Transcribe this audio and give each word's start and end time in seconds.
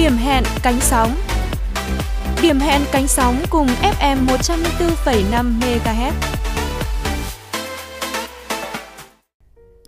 Điểm 0.00 0.12
hẹn 0.12 0.44
cánh 0.62 0.80
sóng 0.80 1.10
Điểm 2.42 2.58
hẹn 2.58 2.80
cánh 2.92 3.08
sóng 3.08 3.34
cùng 3.50 3.66
FM 3.66 4.16
104,5 4.26 5.60
MHz. 5.60 6.12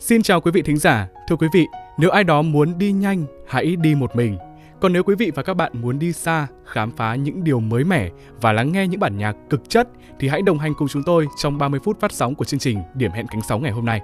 Xin 0.01 0.23
chào 0.23 0.41
quý 0.41 0.51
vị 0.51 0.63
thính 0.63 0.79
giả. 0.79 1.09
Thưa 1.29 1.37
quý 1.37 1.49
vị, 1.53 1.67
nếu 1.99 2.11
ai 2.11 2.25
đó 2.25 2.43
muốn 2.43 2.79
đi 2.79 2.93
nhanh, 2.93 3.25
hãy 3.49 3.77
đi 3.77 3.95
một 3.95 4.17
mình. 4.17 4.39
Còn 4.81 4.93
nếu 4.93 5.03
quý 5.03 5.15
vị 5.19 5.31
và 5.35 5.43
các 5.43 5.55
bạn 5.55 5.73
muốn 5.75 5.99
đi 5.99 6.13
xa, 6.13 6.47
khám 6.65 6.91
phá 6.97 7.15
những 7.15 7.45
điều 7.45 7.61
mới 7.61 7.85
mẻ 7.85 8.11
và 8.41 8.53
lắng 8.53 8.73
nghe 8.73 8.87
những 8.87 9.01
bản 9.01 9.19
nhạc 9.19 9.37
cực 9.51 9.69
chất 9.69 9.89
thì 10.21 10.29
hãy 10.29 10.43
đồng 10.43 10.59
hành 10.59 10.75
cùng 10.75 10.89
chúng 10.89 11.03
tôi 11.03 11.27
trong 11.39 11.59
30 11.59 11.81
phút 11.85 12.01
phát 12.01 12.13
sóng 12.13 12.35
của 12.35 12.45
chương 12.45 12.61
trình 12.61 12.79
Điểm 12.95 13.11
hẹn 13.11 13.27
cánh 13.27 13.41
sóng 13.49 13.63
ngày 13.63 13.73
hôm 13.73 13.85
nay. 13.85 14.01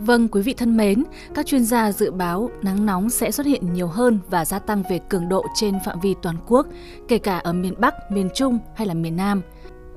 Vâng, 0.00 0.28
quý 0.28 0.42
vị 0.42 0.54
thân 0.54 0.76
mến, 0.76 1.04
các 1.34 1.46
chuyên 1.46 1.64
gia 1.64 1.92
dự 1.92 2.10
báo 2.10 2.50
nắng 2.62 2.86
nóng 2.86 3.10
sẽ 3.10 3.30
xuất 3.30 3.46
hiện 3.46 3.72
nhiều 3.72 3.86
hơn 3.86 4.18
và 4.30 4.44
gia 4.44 4.58
tăng 4.58 4.82
về 4.90 5.00
cường 5.08 5.28
độ 5.28 5.46
trên 5.54 5.74
phạm 5.84 6.00
vi 6.00 6.14
toàn 6.22 6.36
quốc, 6.46 6.66
kể 7.08 7.18
cả 7.18 7.38
ở 7.38 7.52
miền 7.52 7.74
Bắc, 7.78 7.94
miền 8.12 8.28
Trung 8.34 8.58
hay 8.76 8.86
là 8.86 8.94
miền 8.94 9.16
Nam. 9.16 9.42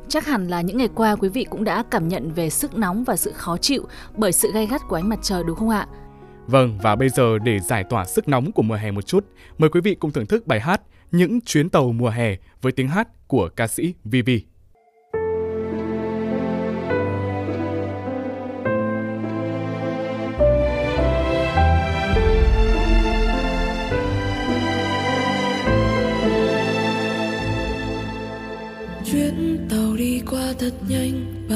Chắc 0.08 0.26
hẳn 0.26 0.48
là 0.48 0.62
những 0.62 0.78
ngày 0.78 0.90
qua 0.96 1.16
quý 1.16 1.30
vị 1.30 1.46
cũng 1.50 1.64
đã 1.64 1.84
cảm 1.92 2.08
nhận 2.08 2.32
về 2.32 2.50
sức 2.50 2.78
nóng 2.78 3.04
và 3.04 3.16
sự 3.16 3.32
khó 3.32 3.58
chịu 3.58 3.86
bởi 4.18 4.32
sự 4.32 4.52
gay 4.54 4.68
gắt 4.68 4.82
của 4.88 4.96
ánh 4.96 5.10
mặt 5.10 5.20
trời 5.22 5.44
đúng 5.48 5.56
không 5.56 5.70
ạ? 5.70 5.88
Vâng, 6.48 6.80
và 6.82 6.96
bây 6.96 7.10
giờ 7.10 7.40
để 7.40 7.60
giải 7.60 7.84
tỏa 7.84 8.06
sức 8.06 8.28
nóng 8.28 8.52
của 8.52 8.62
mùa 8.62 8.76
hè 8.76 8.92
một 8.92 9.06
chút, 9.06 9.26
mời 9.58 9.70
quý 9.70 9.82
vị 9.82 9.96
cùng 9.96 10.12
thưởng 10.12 10.26
thức 10.26 10.48
bài 10.48 10.60
hát 10.60 10.82
Những 11.12 11.42
chuyến 11.42 11.70
tàu 11.70 11.92
mùa 11.92 12.10
hè 12.10 12.36
với 12.62 12.72
tiếng 12.72 12.88
hát 12.88 13.28
của 13.28 13.50
ca 13.56 13.68
sĩ 13.68 13.94
Vivi. 14.04 14.44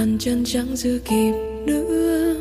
Bàn 0.08 0.18
chân 0.20 0.44
chẳng 0.46 0.76
giữ 0.76 1.00
kịp 1.06 1.34
nữa. 1.66 2.36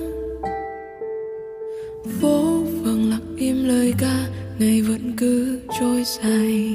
Phố 2.20 2.62
phường 2.64 3.11
lặng 3.11 3.36
im 3.36 3.64
lời 3.64 3.95
ca, 3.98 4.28
ngày 4.59 4.83
vẫn 4.83 5.12
cứ 5.17 5.59
trôi 5.81 6.03
dài. 6.05 6.75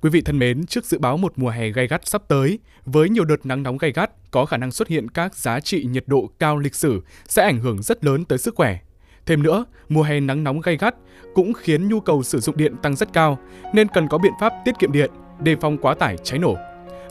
Quý 0.00 0.10
vị 0.10 0.20
thân 0.20 0.38
mến, 0.38 0.66
trước 0.66 0.84
dự 0.84 0.98
báo 0.98 1.16
một 1.16 1.32
mùa 1.36 1.48
hè 1.48 1.70
gay 1.70 1.86
gắt 1.86 2.06
sắp 2.06 2.22
tới, 2.28 2.58
với 2.84 3.08
nhiều 3.08 3.24
đợt 3.24 3.46
nắng 3.46 3.62
nóng 3.62 3.78
gay 3.78 3.92
gắt, 3.92 4.10
có 4.30 4.46
khả 4.46 4.56
năng 4.56 4.70
xuất 4.70 4.88
hiện 4.88 5.10
các 5.10 5.34
giá 5.34 5.60
trị 5.60 5.84
nhiệt 5.84 6.04
độ 6.06 6.30
cao 6.38 6.58
lịch 6.58 6.74
sử 6.74 7.02
sẽ 7.28 7.42
ảnh 7.42 7.58
hưởng 7.58 7.82
rất 7.82 8.04
lớn 8.04 8.24
tới 8.24 8.38
sức 8.38 8.54
khỏe. 8.54 8.78
Thêm 9.26 9.42
nữa, 9.42 9.64
mùa 9.88 10.02
hè 10.02 10.20
nắng 10.20 10.44
nóng 10.44 10.60
gay 10.60 10.76
gắt 10.76 10.94
cũng 11.34 11.52
khiến 11.52 11.88
nhu 11.88 12.00
cầu 12.00 12.22
sử 12.22 12.40
dụng 12.40 12.56
điện 12.56 12.74
tăng 12.82 12.96
rất 12.96 13.12
cao, 13.12 13.38
nên 13.74 13.88
cần 13.88 14.08
có 14.08 14.18
biện 14.18 14.32
pháp 14.40 14.52
tiết 14.64 14.78
kiệm 14.78 14.92
điện, 14.92 15.10
đề 15.40 15.56
phòng 15.56 15.78
quá 15.78 15.94
tải 15.94 16.16
cháy 16.22 16.38
nổ. 16.38 16.56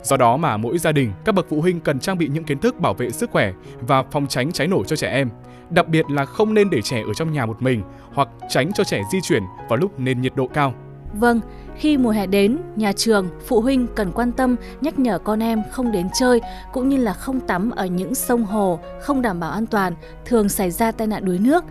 Do 0.02 0.16
đó 0.16 0.36
mà 0.36 0.56
mỗi 0.56 0.78
gia 0.78 0.92
đình, 0.92 1.12
các 1.24 1.34
bậc 1.34 1.46
phụ 1.48 1.60
huynh 1.60 1.80
cần 1.80 2.00
trang 2.00 2.18
bị 2.18 2.28
những 2.28 2.44
kiến 2.44 2.58
thức 2.58 2.80
bảo 2.80 2.94
vệ 2.94 3.10
sức 3.10 3.30
khỏe 3.30 3.52
và 3.80 4.02
phòng 4.02 4.26
tránh 4.26 4.52
cháy 4.52 4.66
nổ 4.66 4.84
cho 4.84 4.96
trẻ 4.96 5.10
em. 5.10 5.30
Đặc 5.70 5.88
biệt 5.88 6.04
là 6.10 6.24
không 6.24 6.54
nên 6.54 6.70
để 6.70 6.82
trẻ 6.82 7.02
ở 7.02 7.14
trong 7.14 7.32
nhà 7.32 7.46
một 7.46 7.62
mình 7.62 7.82
hoặc 8.12 8.28
tránh 8.48 8.72
cho 8.72 8.84
trẻ 8.84 9.02
di 9.12 9.18
chuyển 9.20 9.42
vào 9.68 9.76
lúc 9.76 10.00
nền 10.00 10.20
nhiệt 10.20 10.32
độ 10.36 10.46
cao. 10.46 10.74
Vâng, 11.14 11.40
khi 11.78 11.96
mùa 11.96 12.10
hè 12.10 12.26
đến, 12.26 12.58
nhà 12.76 12.92
trường, 12.92 13.28
phụ 13.46 13.60
huynh 13.60 13.86
cần 13.94 14.12
quan 14.12 14.32
tâm 14.32 14.56
nhắc 14.80 14.98
nhở 14.98 15.18
con 15.18 15.42
em 15.42 15.62
không 15.70 15.92
đến 15.92 16.08
chơi 16.20 16.40
cũng 16.72 16.88
như 16.88 16.96
là 16.96 17.12
không 17.12 17.40
tắm 17.40 17.70
ở 17.70 17.86
những 17.86 18.14
sông 18.14 18.44
hồ 18.44 18.78
không 19.00 19.22
đảm 19.22 19.40
bảo 19.40 19.50
an 19.50 19.66
toàn, 19.66 19.92
thường 20.24 20.48
xảy 20.48 20.70
ra 20.70 20.90
tai 20.92 21.06
nạn 21.06 21.24
đuối 21.24 21.38
nước. 21.38 21.64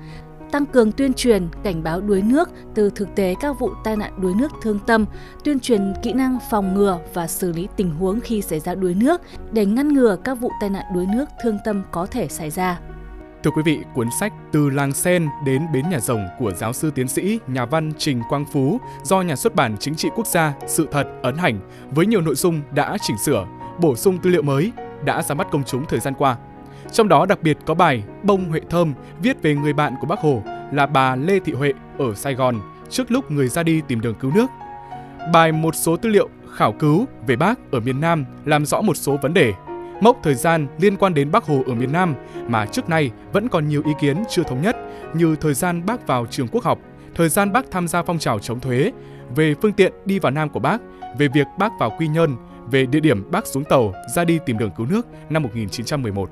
Tăng 0.52 0.66
cường 0.66 0.92
tuyên 0.92 1.14
truyền, 1.14 1.48
cảnh 1.64 1.84
báo 1.84 2.02
đuối 2.02 2.22
nước 2.22 2.50
từ 2.76 2.90
thực 2.90 3.16
tế 3.16 3.36
các 3.42 3.60
vụ 3.60 3.70
tai 3.84 3.96
nạn 3.96 4.14
đuối 4.22 4.34
nước 4.36 4.52
thương 4.62 4.80
tâm, 4.88 5.06
tuyên 5.44 5.60
truyền 5.60 5.94
kỹ 6.04 6.14
năng 6.14 6.38
phòng 6.52 6.74
ngừa 6.74 7.00
và 7.14 7.28
xử 7.28 7.52
lý 7.52 7.68
tình 7.76 7.92
huống 7.96 8.20
khi 8.20 8.42
xảy 8.42 8.60
ra 8.60 8.76
đuối 8.76 8.94
nước 8.94 9.22
để 9.52 9.66
ngăn 9.66 9.94
ngừa 9.94 10.18
các 10.24 10.34
vụ 10.34 10.52
tai 10.62 10.70
nạn 10.70 10.84
đuối 10.94 11.06
nước 11.16 11.26
thương 11.44 11.58
tâm 11.66 11.84
có 11.92 12.06
thể 12.06 12.28
xảy 12.28 12.50
ra. 12.50 12.80
Thưa 13.46 13.52
quý 13.52 13.62
vị, 13.66 13.80
cuốn 13.94 14.12
sách 14.12 14.34
Từ 14.52 14.70
làng 14.70 14.92
sen 14.92 15.30
đến 15.46 15.62
bến 15.74 15.86
nhà 15.90 16.00
rồng 16.00 16.28
của 16.40 16.52
giáo 16.52 16.74
sư 16.74 16.92
tiến 16.96 17.08
sĩ, 17.08 17.40
nhà 17.48 17.66
văn 17.66 17.92
Trình 17.98 18.22
Quang 18.30 18.46
Phú 18.46 18.80
do 19.04 19.22
nhà 19.22 19.36
xuất 19.36 19.56
bản 19.56 19.76
Chính 19.80 19.96
trị 19.96 20.10
Quốc 20.16 20.28
gia 20.28 20.54
Sự 20.68 20.88
thật 20.92 21.08
ấn 21.24 21.38
hành 21.38 21.60
với 21.92 22.06
nhiều 22.06 22.22
nội 22.22 22.36
dung 22.36 22.62
đã 22.72 22.98
chỉnh 23.02 23.18
sửa, 23.18 23.48
bổ 23.80 23.96
sung 23.96 24.18
tư 24.18 24.30
liệu 24.30 24.42
mới 24.42 24.72
đã 25.04 25.22
ra 25.22 25.36
mắt 25.36 25.48
công 25.52 25.64
chúng 25.64 25.86
thời 25.86 26.00
gian 26.00 26.14
qua. 26.18 26.38
Trong 26.92 27.08
đó 27.08 27.26
đặc 27.26 27.42
biệt 27.42 27.58
có 27.66 27.74
bài 27.74 28.04
Bông 28.24 28.50
Huệ 28.50 28.62
Thơm 28.70 28.94
viết 29.22 29.42
về 29.42 29.56
người 29.56 29.74
bạn 29.74 29.96
của 30.02 30.08
Bác 30.08 30.20
Hồ 30.20 30.44
là 30.72 30.86
bà 30.86 31.16
Lê 31.16 31.40
Thị 31.40 31.54
Huệ 31.54 31.74
ở 31.98 32.14
Sài 32.16 32.34
Gòn 32.34 32.56
trước 32.90 33.12
lúc 33.12 33.32
người 33.32 33.48
ra 33.48 33.64
đi 33.64 33.82
tìm 33.88 34.02
đường 34.02 34.16
cứu 34.20 34.32
nước. 34.36 34.48
Bài 35.34 35.52
một 35.52 35.76
số 35.76 35.98
tư 35.98 36.10
liệu 36.10 36.30
khảo 36.56 36.72
cứu 36.72 37.06
về 37.28 37.36
bác 37.36 37.72
ở 37.72 37.80
miền 37.80 38.02
Nam 38.02 38.26
làm 38.46 38.66
rõ 38.66 38.82
một 38.82 38.98
số 38.98 39.18
vấn 39.22 39.34
đề 39.34 39.54
mốc 40.02 40.20
thời 40.24 40.36
gian 40.36 40.68
liên 40.80 40.98
quan 40.98 41.14
đến 41.14 41.32
Bác 41.32 41.44
Hồ 41.44 41.64
ở 41.68 41.74
miền 41.74 41.92
Nam 41.92 42.16
mà 42.48 42.66
trước 42.66 42.90
nay 42.90 43.12
vẫn 43.34 43.50
còn 43.50 43.68
nhiều 43.68 43.82
ý 43.86 43.92
kiến 44.00 44.24
chưa 44.30 44.44
thống 44.44 44.62
nhất 44.62 44.76
như 45.14 45.36
thời 45.36 45.54
gian 45.54 45.86
bác 45.86 46.08
vào 46.08 46.26
trường 46.26 46.48
quốc 46.48 46.64
học, 46.64 46.80
thời 47.16 47.30
gian 47.30 47.52
bác 47.52 47.72
tham 47.72 47.88
gia 47.88 48.04
phong 48.04 48.20
trào 48.20 48.40
chống 48.40 48.60
thuế, 48.60 48.92
về 49.36 49.56
phương 49.62 49.74
tiện 49.74 49.94
đi 50.06 50.20
vào 50.20 50.32
Nam 50.32 50.50
của 50.50 50.60
bác, 50.60 50.82
về 51.18 51.28
việc 51.34 51.48
bác 51.60 51.72
vào 51.80 51.96
Quy 51.98 52.08
Nhơn, 52.08 52.36
về 52.72 52.86
địa 52.86 53.00
điểm 53.00 53.32
bác 53.32 53.48
xuống 53.48 53.64
tàu 53.64 53.94
ra 54.16 54.24
đi 54.24 54.40
tìm 54.46 54.58
đường 54.58 54.72
cứu 54.78 54.86
nước 54.86 55.08
năm 55.30 55.44
1911. 55.44 56.30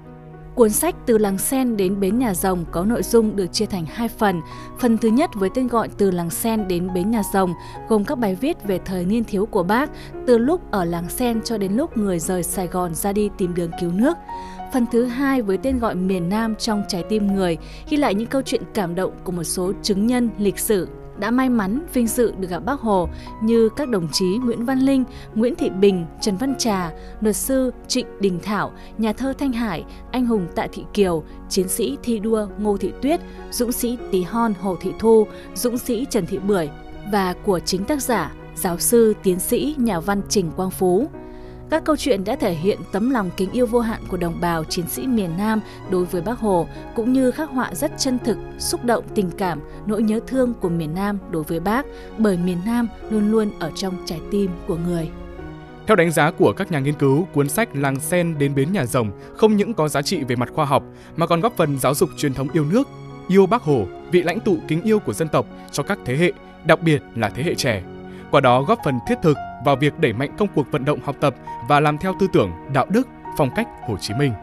Cuốn 0.55 0.69
sách 0.69 0.95
Từ 1.05 1.17
làng 1.17 1.37
sen 1.37 1.77
đến 1.77 1.99
bến 1.99 2.19
nhà 2.19 2.33
rồng 2.33 2.65
có 2.71 2.85
nội 2.85 3.03
dung 3.03 3.35
được 3.35 3.53
chia 3.53 3.65
thành 3.65 3.85
hai 3.85 4.07
phần. 4.07 4.41
Phần 4.79 4.97
thứ 4.97 5.09
nhất 5.09 5.29
với 5.33 5.49
tên 5.53 5.67
gọi 5.67 5.89
Từ 5.97 6.11
làng 6.11 6.29
sen 6.29 6.67
đến 6.67 6.89
bến 6.93 7.11
nhà 7.11 7.21
rồng 7.33 7.53
gồm 7.89 8.05
các 8.05 8.17
bài 8.17 8.35
viết 8.35 8.63
về 8.63 8.79
thời 8.85 9.05
niên 9.05 9.23
thiếu 9.23 9.45
của 9.45 9.63
bác, 9.63 9.89
từ 10.27 10.37
lúc 10.37 10.71
ở 10.71 10.85
làng 10.85 11.09
sen 11.09 11.41
cho 11.41 11.57
đến 11.57 11.73
lúc 11.73 11.97
người 11.97 12.19
rời 12.19 12.43
Sài 12.43 12.67
Gòn 12.67 12.95
ra 12.95 13.13
đi 13.13 13.29
tìm 13.37 13.53
đường 13.55 13.71
cứu 13.81 13.91
nước. 13.91 14.17
Phần 14.73 14.85
thứ 14.91 15.05
hai 15.05 15.41
với 15.41 15.57
tên 15.57 15.79
gọi 15.79 15.95
Miền 15.95 16.29
Nam 16.29 16.55
trong 16.55 16.83
trái 16.87 17.03
tim 17.09 17.27
người 17.27 17.57
ghi 17.89 17.97
lại 17.97 18.15
những 18.15 18.27
câu 18.27 18.41
chuyện 18.41 18.61
cảm 18.73 18.95
động 18.95 19.11
của 19.23 19.31
một 19.31 19.43
số 19.43 19.71
chứng 19.81 20.07
nhân 20.07 20.29
lịch 20.37 20.59
sử 20.59 20.87
đã 21.17 21.31
may 21.31 21.49
mắn 21.49 21.79
vinh 21.93 22.07
dự 22.07 22.33
được 22.39 22.47
gặp 22.49 22.65
Bác 22.65 22.79
Hồ 22.79 23.09
như 23.41 23.69
các 23.75 23.89
đồng 23.89 24.07
chí 24.11 24.25
Nguyễn 24.25 24.65
Văn 24.65 24.79
Linh, 24.79 25.03
Nguyễn 25.35 25.55
Thị 25.55 25.69
Bình, 25.69 26.05
Trần 26.21 26.37
Văn 26.37 26.55
Trà, 26.57 26.91
luật 27.21 27.35
sư 27.35 27.71
Trịnh 27.87 28.07
Đình 28.19 28.39
Thảo, 28.43 28.71
nhà 28.97 29.13
thơ 29.13 29.33
Thanh 29.37 29.53
Hải, 29.53 29.83
anh 30.11 30.25
hùng 30.25 30.47
Tạ 30.55 30.67
Thị 30.71 30.85
Kiều, 30.93 31.23
chiến 31.49 31.67
sĩ 31.67 31.97
thi 32.03 32.19
đua 32.19 32.47
Ngô 32.57 32.77
Thị 32.77 32.93
Tuyết, 33.01 33.19
dũng 33.51 33.71
sĩ 33.71 33.97
Tí 34.11 34.23
Hon 34.23 34.53
Hồ 34.61 34.75
Thị 34.81 34.91
Thu, 34.99 35.27
dũng 35.53 35.77
sĩ 35.77 36.05
Trần 36.09 36.25
Thị 36.25 36.39
Bưởi 36.39 36.69
và 37.11 37.33
của 37.45 37.59
chính 37.59 37.83
tác 37.83 38.01
giả, 38.01 38.31
giáo 38.55 38.77
sư, 38.77 39.13
tiến 39.23 39.39
sĩ, 39.39 39.75
nhà 39.77 39.99
văn 39.99 40.21
Trình 40.29 40.51
Quang 40.55 40.71
Phú. 40.71 41.07
Các 41.69 41.83
câu 41.85 41.95
chuyện 41.97 42.23
đã 42.23 42.35
thể 42.35 42.53
hiện 42.53 42.79
tấm 42.91 43.09
lòng 43.09 43.29
kính 43.37 43.51
yêu 43.51 43.65
vô 43.65 43.79
hạn 43.79 44.01
của 44.07 44.17
đồng 44.17 44.39
bào 44.41 44.63
chiến 44.63 44.87
sĩ 44.87 45.07
miền 45.07 45.29
Nam 45.37 45.61
đối 45.89 46.05
với 46.05 46.21
Bác 46.21 46.39
Hồ, 46.39 46.67
cũng 46.95 47.13
như 47.13 47.31
khắc 47.31 47.49
họa 47.49 47.73
rất 47.73 47.91
chân 47.97 48.19
thực, 48.25 48.37
xúc 48.59 48.85
động 48.85 49.03
tình 49.15 49.31
cảm, 49.37 49.59
nỗi 49.85 50.03
nhớ 50.03 50.19
thương 50.27 50.53
của 50.53 50.69
miền 50.69 50.95
Nam 50.95 51.17
đối 51.31 51.43
với 51.43 51.59
Bác, 51.59 51.85
bởi 52.17 52.37
miền 52.37 52.57
Nam 52.65 52.87
luôn 53.09 53.31
luôn 53.31 53.51
ở 53.59 53.71
trong 53.75 53.93
trái 54.05 54.19
tim 54.31 54.51
của 54.67 54.77
người. 54.87 55.09
Theo 55.87 55.95
đánh 55.95 56.11
giá 56.11 56.31
của 56.31 56.53
các 56.57 56.71
nhà 56.71 56.79
nghiên 56.79 56.93
cứu, 56.93 57.27
cuốn 57.33 57.49
sách 57.49 57.69
Làng 57.75 57.99
Sen 57.99 58.37
đến 58.37 58.55
bến 58.55 58.73
nhà 58.73 58.85
rồng 58.85 59.11
không 59.35 59.57
những 59.57 59.73
có 59.73 59.87
giá 59.87 60.01
trị 60.01 60.23
về 60.23 60.35
mặt 60.35 60.49
khoa 60.53 60.65
học 60.65 60.83
mà 61.17 61.27
còn 61.27 61.41
góp 61.41 61.53
phần 61.57 61.79
giáo 61.79 61.95
dục 61.95 62.09
truyền 62.17 62.33
thống 62.33 62.47
yêu 62.53 62.65
nước, 62.65 62.87
yêu 63.27 63.45
Bác 63.45 63.61
Hồ, 63.61 63.85
vị 64.11 64.23
lãnh 64.23 64.39
tụ 64.39 64.57
kính 64.67 64.81
yêu 64.81 64.99
của 64.99 65.13
dân 65.13 65.27
tộc 65.27 65.45
cho 65.71 65.83
các 65.83 65.99
thế 66.05 66.17
hệ, 66.17 66.31
đặc 66.65 66.81
biệt 66.81 67.01
là 67.15 67.29
thế 67.29 67.43
hệ 67.43 67.55
trẻ. 67.55 67.83
Qua 68.31 68.41
đó 68.41 68.61
góp 68.61 68.79
phần 68.85 68.99
thiết 69.07 69.15
thực 69.23 69.37
vào 69.65 69.75
việc 69.75 69.99
đẩy 69.99 70.13
mạnh 70.13 70.35
công 70.37 70.47
cuộc 70.55 70.71
vận 70.71 70.85
động 70.85 70.99
học 71.03 71.15
tập 71.19 71.35
và 71.67 71.79
làm 71.79 71.97
theo 71.97 72.13
tư 72.19 72.27
tưởng, 72.33 72.51
đạo 72.73 72.85
đức, 72.89 73.07
phong 73.37 73.49
cách 73.55 73.67
Hồ 73.87 73.97
Chí 73.97 74.13
Minh. 74.13 74.33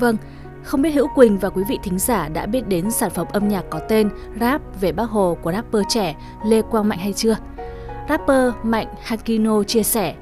Vâng, 0.00 0.16
không 0.62 0.82
biết 0.82 0.90
Hữu 0.90 1.08
Quỳnh 1.14 1.38
và 1.38 1.50
quý 1.50 1.62
vị 1.68 1.78
thính 1.82 1.98
giả 1.98 2.28
đã 2.28 2.46
biết 2.46 2.68
đến 2.68 2.90
sản 2.90 3.10
phẩm 3.10 3.26
âm 3.32 3.48
nhạc 3.48 3.64
có 3.70 3.78
tên 3.78 4.10
Rap 4.40 4.80
về 4.80 4.92
Bác 4.92 5.10
Hồ 5.10 5.38
của 5.42 5.52
rapper 5.52 5.82
trẻ 5.88 6.16
Lê 6.44 6.62
Quang 6.62 6.88
Mạnh 6.88 6.98
hay 6.98 7.12
chưa? 7.12 7.36
Rapper 8.08 8.52
Mạnh 8.62 8.86
Hakino 9.02 9.62
chia 9.62 9.82
sẻ, 9.82 10.14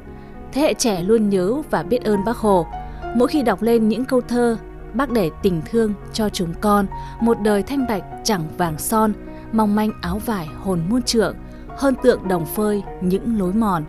thế 0.53 0.63
hệ 0.63 0.75
trẻ 0.75 1.03
luôn 1.03 1.29
nhớ 1.29 1.63
và 1.71 1.83
biết 1.83 2.05
ơn 2.05 2.25
Bác 2.25 2.37
Hồ. 2.37 2.67
Mỗi 3.17 3.29
khi 3.29 3.43
đọc 3.43 3.63
lên 3.63 3.89
những 3.89 4.05
câu 4.05 4.21
thơ, 4.21 4.57
bác 4.95 5.11
để 5.11 5.31
tình 5.43 5.63
thương 5.71 5.95
cho 6.13 6.29
chúng 6.29 6.55
con, 6.61 6.87
một 7.21 7.41
đời 7.41 7.63
thanh 7.63 7.87
bạch 7.89 8.03
chẳng 8.25 8.43
vàng 8.57 8.79
son, 8.79 9.13
mong 9.53 9.75
manh 9.75 9.91
áo 10.01 10.21
vải 10.27 10.47
hồn 10.47 10.81
muôn 10.89 11.03
trượng, 11.03 11.37
hơn 11.77 11.95
tượng 12.03 12.29
đồng 12.29 12.47
phơi 12.47 12.83
những 13.01 13.39
lối 13.39 13.53
mòn 13.53 13.85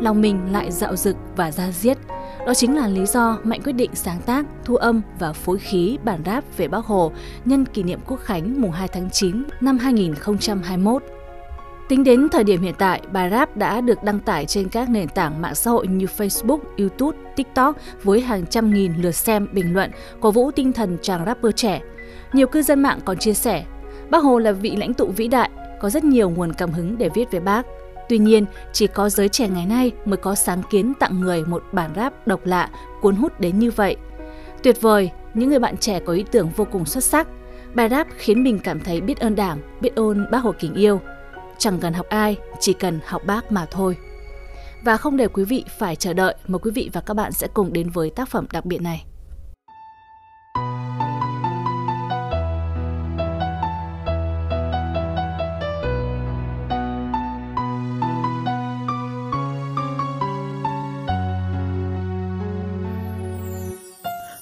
lòng 0.00 0.20
mình 0.20 0.52
lại 0.52 0.70
dạo 0.70 0.96
dực 0.96 1.16
và 1.36 1.50
ra 1.50 1.70
diết. 1.70 1.98
Đó 2.46 2.54
chính 2.54 2.76
là 2.76 2.88
lý 2.88 3.06
do 3.06 3.38
Mạnh 3.44 3.62
quyết 3.62 3.72
định 3.72 3.90
sáng 3.94 4.20
tác, 4.20 4.46
thu 4.64 4.76
âm 4.76 5.02
và 5.18 5.32
phối 5.32 5.58
khí 5.58 5.98
bản 6.04 6.20
rap 6.26 6.44
về 6.56 6.68
Bác 6.68 6.84
Hồ 6.84 7.12
nhân 7.44 7.64
kỷ 7.64 7.82
niệm 7.82 8.00
Quốc 8.06 8.20
khánh 8.20 8.60
mùng 8.60 8.70
2 8.70 8.88
tháng 8.88 9.10
9 9.10 9.42
năm 9.60 9.78
2021. 9.78 11.02
Tính 11.88 12.04
đến 12.04 12.28
thời 12.28 12.44
điểm 12.44 12.62
hiện 12.62 12.74
tại, 12.78 13.00
bài 13.12 13.30
rap 13.30 13.56
đã 13.56 13.80
được 13.80 14.02
đăng 14.02 14.20
tải 14.20 14.46
trên 14.46 14.68
các 14.68 14.90
nền 14.90 15.08
tảng 15.08 15.42
mạng 15.42 15.54
xã 15.54 15.70
hội 15.70 15.86
như 15.86 16.06
Facebook, 16.16 16.58
YouTube, 16.78 17.18
TikTok 17.36 17.76
với 18.02 18.20
hàng 18.20 18.46
trăm 18.46 18.74
nghìn 18.74 18.92
lượt 18.96 19.14
xem, 19.14 19.48
bình 19.52 19.74
luận, 19.74 19.90
cổ 20.20 20.30
vũ 20.30 20.50
tinh 20.50 20.72
thần 20.72 20.98
chàng 21.02 21.24
rapper 21.26 21.54
trẻ. 21.56 21.80
Nhiều 22.32 22.46
cư 22.46 22.62
dân 22.62 22.82
mạng 22.82 22.98
còn 23.04 23.18
chia 23.18 23.34
sẻ, 23.34 23.64
Bác 24.10 24.22
Hồ 24.22 24.38
là 24.38 24.52
vị 24.52 24.76
lãnh 24.76 24.94
tụ 24.94 25.06
vĩ 25.06 25.28
đại, 25.28 25.50
có 25.80 25.90
rất 25.90 26.04
nhiều 26.04 26.30
nguồn 26.30 26.52
cảm 26.52 26.72
hứng 26.72 26.98
để 26.98 27.10
viết 27.14 27.30
về 27.30 27.40
bác. 27.40 27.66
Tuy 28.08 28.18
nhiên, 28.18 28.44
chỉ 28.72 28.86
có 28.86 29.08
giới 29.08 29.28
trẻ 29.28 29.48
ngày 29.48 29.66
nay 29.66 29.92
mới 30.04 30.16
có 30.16 30.34
sáng 30.34 30.62
kiến 30.70 30.92
tặng 31.00 31.20
người 31.20 31.44
một 31.44 31.64
bản 31.72 31.90
rap 31.96 32.26
độc 32.26 32.46
lạ, 32.46 32.70
cuốn 33.00 33.16
hút 33.16 33.40
đến 33.40 33.58
như 33.58 33.70
vậy. 33.70 33.96
Tuyệt 34.62 34.80
vời, 34.80 35.10
những 35.34 35.48
người 35.48 35.58
bạn 35.58 35.76
trẻ 35.76 36.00
có 36.00 36.12
ý 36.12 36.24
tưởng 36.30 36.50
vô 36.56 36.66
cùng 36.72 36.84
xuất 36.84 37.04
sắc. 37.04 37.28
Bài 37.74 37.88
rap 37.88 38.06
khiến 38.16 38.42
mình 38.42 38.58
cảm 38.58 38.80
thấy 38.80 39.00
biết 39.00 39.18
ơn 39.18 39.34
Đảng, 39.34 39.58
biết 39.80 39.94
ơn 39.94 40.26
bác 40.30 40.38
Hồ 40.38 40.52
kính 40.58 40.74
yêu. 40.74 41.00
Chẳng 41.58 41.78
cần 41.80 41.92
học 41.92 42.06
ai, 42.08 42.36
chỉ 42.60 42.72
cần 42.72 43.00
học 43.06 43.22
bác 43.26 43.52
mà 43.52 43.66
thôi. 43.70 43.96
Và 44.84 44.96
không 44.96 45.16
để 45.16 45.28
quý 45.28 45.44
vị 45.44 45.64
phải 45.78 45.96
chờ 45.96 46.12
đợi, 46.12 46.34
mời 46.46 46.58
quý 46.58 46.70
vị 46.70 46.90
và 46.92 47.00
các 47.00 47.14
bạn 47.14 47.32
sẽ 47.32 47.48
cùng 47.54 47.72
đến 47.72 47.90
với 47.90 48.10
tác 48.10 48.28
phẩm 48.28 48.46
đặc 48.52 48.64
biệt 48.64 48.82
này. 48.82 49.04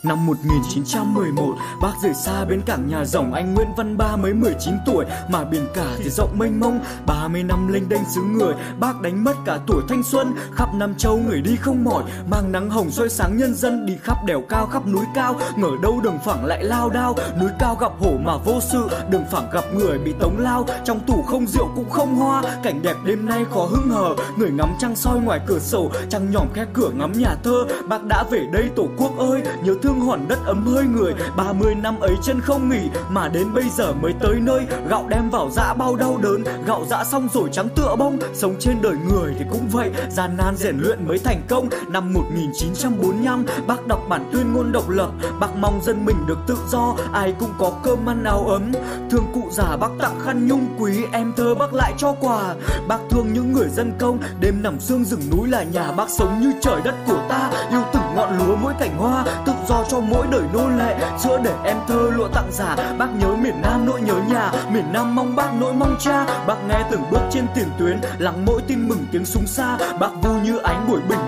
Năm 0.06 0.26
1911, 0.26 1.54
bác 1.82 1.92
rời 2.02 2.14
xa 2.14 2.44
bến 2.44 2.60
cảng 2.66 2.88
nhà 2.88 3.04
rồng. 3.04 3.32
Anh 3.32 3.54
Nguyễn 3.54 3.68
Văn 3.76 3.96
Ba 3.96 4.16
mới 4.16 4.34
19 4.34 4.74
tuổi 4.86 5.04
Mà 5.28 5.44
biển 5.44 5.66
cả 5.74 5.86
thì 5.98 6.10
rộng 6.10 6.38
mênh 6.38 6.60
mông. 6.60 6.80
30 7.06 7.42
năm 7.42 7.68
lênh 7.72 7.88
đênh 7.88 8.04
xứ 8.14 8.20
người 8.22 8.54
Bác 8.80 9.00
đánh 9.00 9.24
mất 9.24 9.36
cả 9.44 9.58
tuổi 9.66 9.82
thanh 9.88 10.02
xuân. 10.02 10.34
Khắp 10.52 10.74
Nam 10.74 10.94
Châu 10.98 11.16
người 11.16 11.40
đi 11.40 11.56
không 11.56 11.84
mỏi 11.84 12.04
Mang 12.30 12.52
nắng 12.52 12.70
hồng 12.70 12.90
soi 12.90 13.08
sáng 13.08 13.36
nhân 13.36 13.54
dân. 13.54 13.86
Đi 13.86 13.96
khắp 14.02 14.16
đèo 14.26 14.42
cao 14.48 14.66
khắp 14.66 14.86
núi 14.86 15.04
cao 15.14 15.40
Ngờ 15.56 15.70
đâu 15.82 16.00
đường 16.02 16.18
phẳng 16.24 16.44
lại 16.44 16.64
lao 16.64 16.90
đao. 16.90 17.14
Núi 17.40 17.50
cao 17.58 17.76
gặp 17.80 17.92
hổ 17.98 18.12
mà 18.24 18.36
vô 18.36 18.60
sự 18.60 18.88
Đường 19.10 19.24
phẳng 19.30 19.50
gặp 19.52 19.64
người 19.74 19.98
bị 19.98 20.14
tống 20.20 20.38
lao. 20.38 20.66
Trong 20.84 21.00
tủ 21.00 21.22
không 21.22 21.46
rượu 21.46 21.68
cũng 21.76 21.90
không 21.90 22.14
hoa 22.14 22.42
Cảnh 22.62 22.82
đẹp 22.82 22.96
đêm 23.04 23.26
nay 23.26 23.44
khó 23.54 23.66
hứng 23.70 23.88
hờ. 23.90 24.14
Người 24.36 24.50
ngắm 24.50 24.74
trăng 24.78 24.96
soi 24.96 25.20
ngoài 25.20 25.40
cửa 25.46 25.58
sổ 25.58 25.90
Trăng 26.10 26.30
nhỏm 26.30 26.46
khe 26.54 26.64
cửa 26.72 26.90
ngắm 26.94 27.12
nhà 27.12 27.34
thơ. 27.44 27.64
Bác 27.88 28.04
đã 28.04 28.24
về 28.30 28.46
đây 28.52 28.70
tổ 28.76 28.88
quốc 28.96 29.18
ơi 29.18 29.42
Nhớ 29.62 29.74
thương 29.82 29.95
hương 29.96 30.06
hòn 30.06 30.28
đất 30.28 30.38
ấm 30.46 30.66
hơi 30.66 30.84
người 30.84 31.14
30 31.36 31.74
năm 31.74 32.00
ấy 32.00 32.16
chân 32.22 32.40
không 32.40 32.68
nghỉ, 32.68 32.90
mà 33.08 33.28
đến 33.28 33.54
bây 33.54 33.64
giờ 33.76 33.92
mới 33.92 34.12
tới 34.20 34.34
nơi. 34.40 34.66
Gạo 34.88 35.06
đem 35.08 35.30
vào 35.30 35.50
dã 35.50 35.74
bao 35.74 35.96
đau 35.96 36.18
đớn, 36.22 36.44
gạo 36.66 36.84
dã 36.88 37.04
xong 37.04 37.28
rồi 37.32 37.48
trắng 37.52 37.68
tựa 37.76 37.96
bông. 37.98 38.18
Sống 38.34 38.54
trên 38.60 38.82
đời 38.82 38.94
người 39.08 39.34
thì 39.38 39.44
cũng 39.50 39.68
vậy, 39.72 39.90
gian 40.10 40.36
nan 40.36 40.56
rèn 40.56 40.78
luyện 40.78 41.08
mới 41.08 41.18
thành 41.18 41.42
công. 41.48 41.68
Năm 41.88 42.12
1945 42.12 43.44
bác 43.66 43.86
đọc 43.86 44.00
bản 44.08 44.30
tuyên 44.32 44.52
ngôn 44.52 44.72
độc 44.72 44.88
lập. 44.88 45.10
Bác 45.40 45.56
mong 45.56 45.80
dân 45.82 46.04
mình 46.04 46.16
được 46.26 46.38
tự 46.46 46.56
do, 46.68 46.94
ai 47.12 47.34
cũng 47.40 47.50
có 47.58 47.72
cơm 47.84 48.08
ăn 48.08 48.24
áo 48.24 48.46
ấm. 48.48 48.72
Thương 49.10 49.26
cụ 49.34 49.48
già 49.50 49.76
bác 49.76 49.90
tặng 49.98 50.20
khăn 50.24 50.48
nhung 50.48 50.66
quý, 50.78 51.04
em 51.12 51.32
thơ 51.36 51.54
bác 51.54 51.74
lại 51.74 51.92
cho 51.98 52.12
quà. 52.20 52.54
Bác 52.88 52.98
thương 53.10 53.32
những 53.32 53.52
người 53.52 53.68
dân 53.68 53.92
công, 53.98 54.18
đêm 54.40 54.62
nằm 54.62 54.80
xương 54.80 55.04
rừng 55.04 55.22
núi 55.30 55.48
là 55.48 55.62
nhà 55.62 55.92
bác 55.92 56.10
sống 56.10 56.40
như 56.40 56.52
trời 56.62 56.80
đất 56.84 56.94
của 57.06 57.26
ta. 57.28 57.50
Yêu 57.70 57.82
từng 57.92 58.02
ngọn 58.14 58.38
lúa 58.38 58.56
mỗi 58.56 58.74
cảnh 58.80 58.96
hoa, 58.98 59.24
tự 59.46 59.52
do 59.68 59.84
cho 59.88 60.00
mỗi 60.00 60.26
đời 60.30 60.42
nô 60.52 60.68
lệ. 60.68 60.96
Giữa 61.18 61.38
để 61.44 61.54
em 61.64 61.76
thơ 61.88 62.10
lụa 62.16 62.28
tặng 62.28 62.48
giả 62.52 62.76
bác 62.98 63.08
nhớ 63.18 63.28
miền 63.42 63.62
nam 63.62 63.86
nỗi 63.86 64.00
nhớ 64.00 64.14
nhà. 64.28 64.52
Miền 64.72 64.92
nam 64.92 65.14
mong 65.14 65.36
bác 65.36 65.54
nỗi 65.60 65.72
mong 65.72 65.96
cha. 66.00 66.24
Bác 66.46 66.56
nghe 66.68 66.82
từng 66.90 67.02
bước 67.10 67.20
trên 67.30 67.46
tiền 67.54 67.68
tuyến, 67.78 68.00
lắng 68.18 68.44
mỗi 68.46 68.62
tin 68.66 68.88
mừng 68.88 69.06
tiếng 69.12 69.24
súng 69.24 69.46
xa. 69.46 69.78
Bác 70.00 70.10
vui 70.22 70.40
như 70.40 70.58
ánh 70.58 70.88
buổi 70.88 71.00
bình 71.08 71.25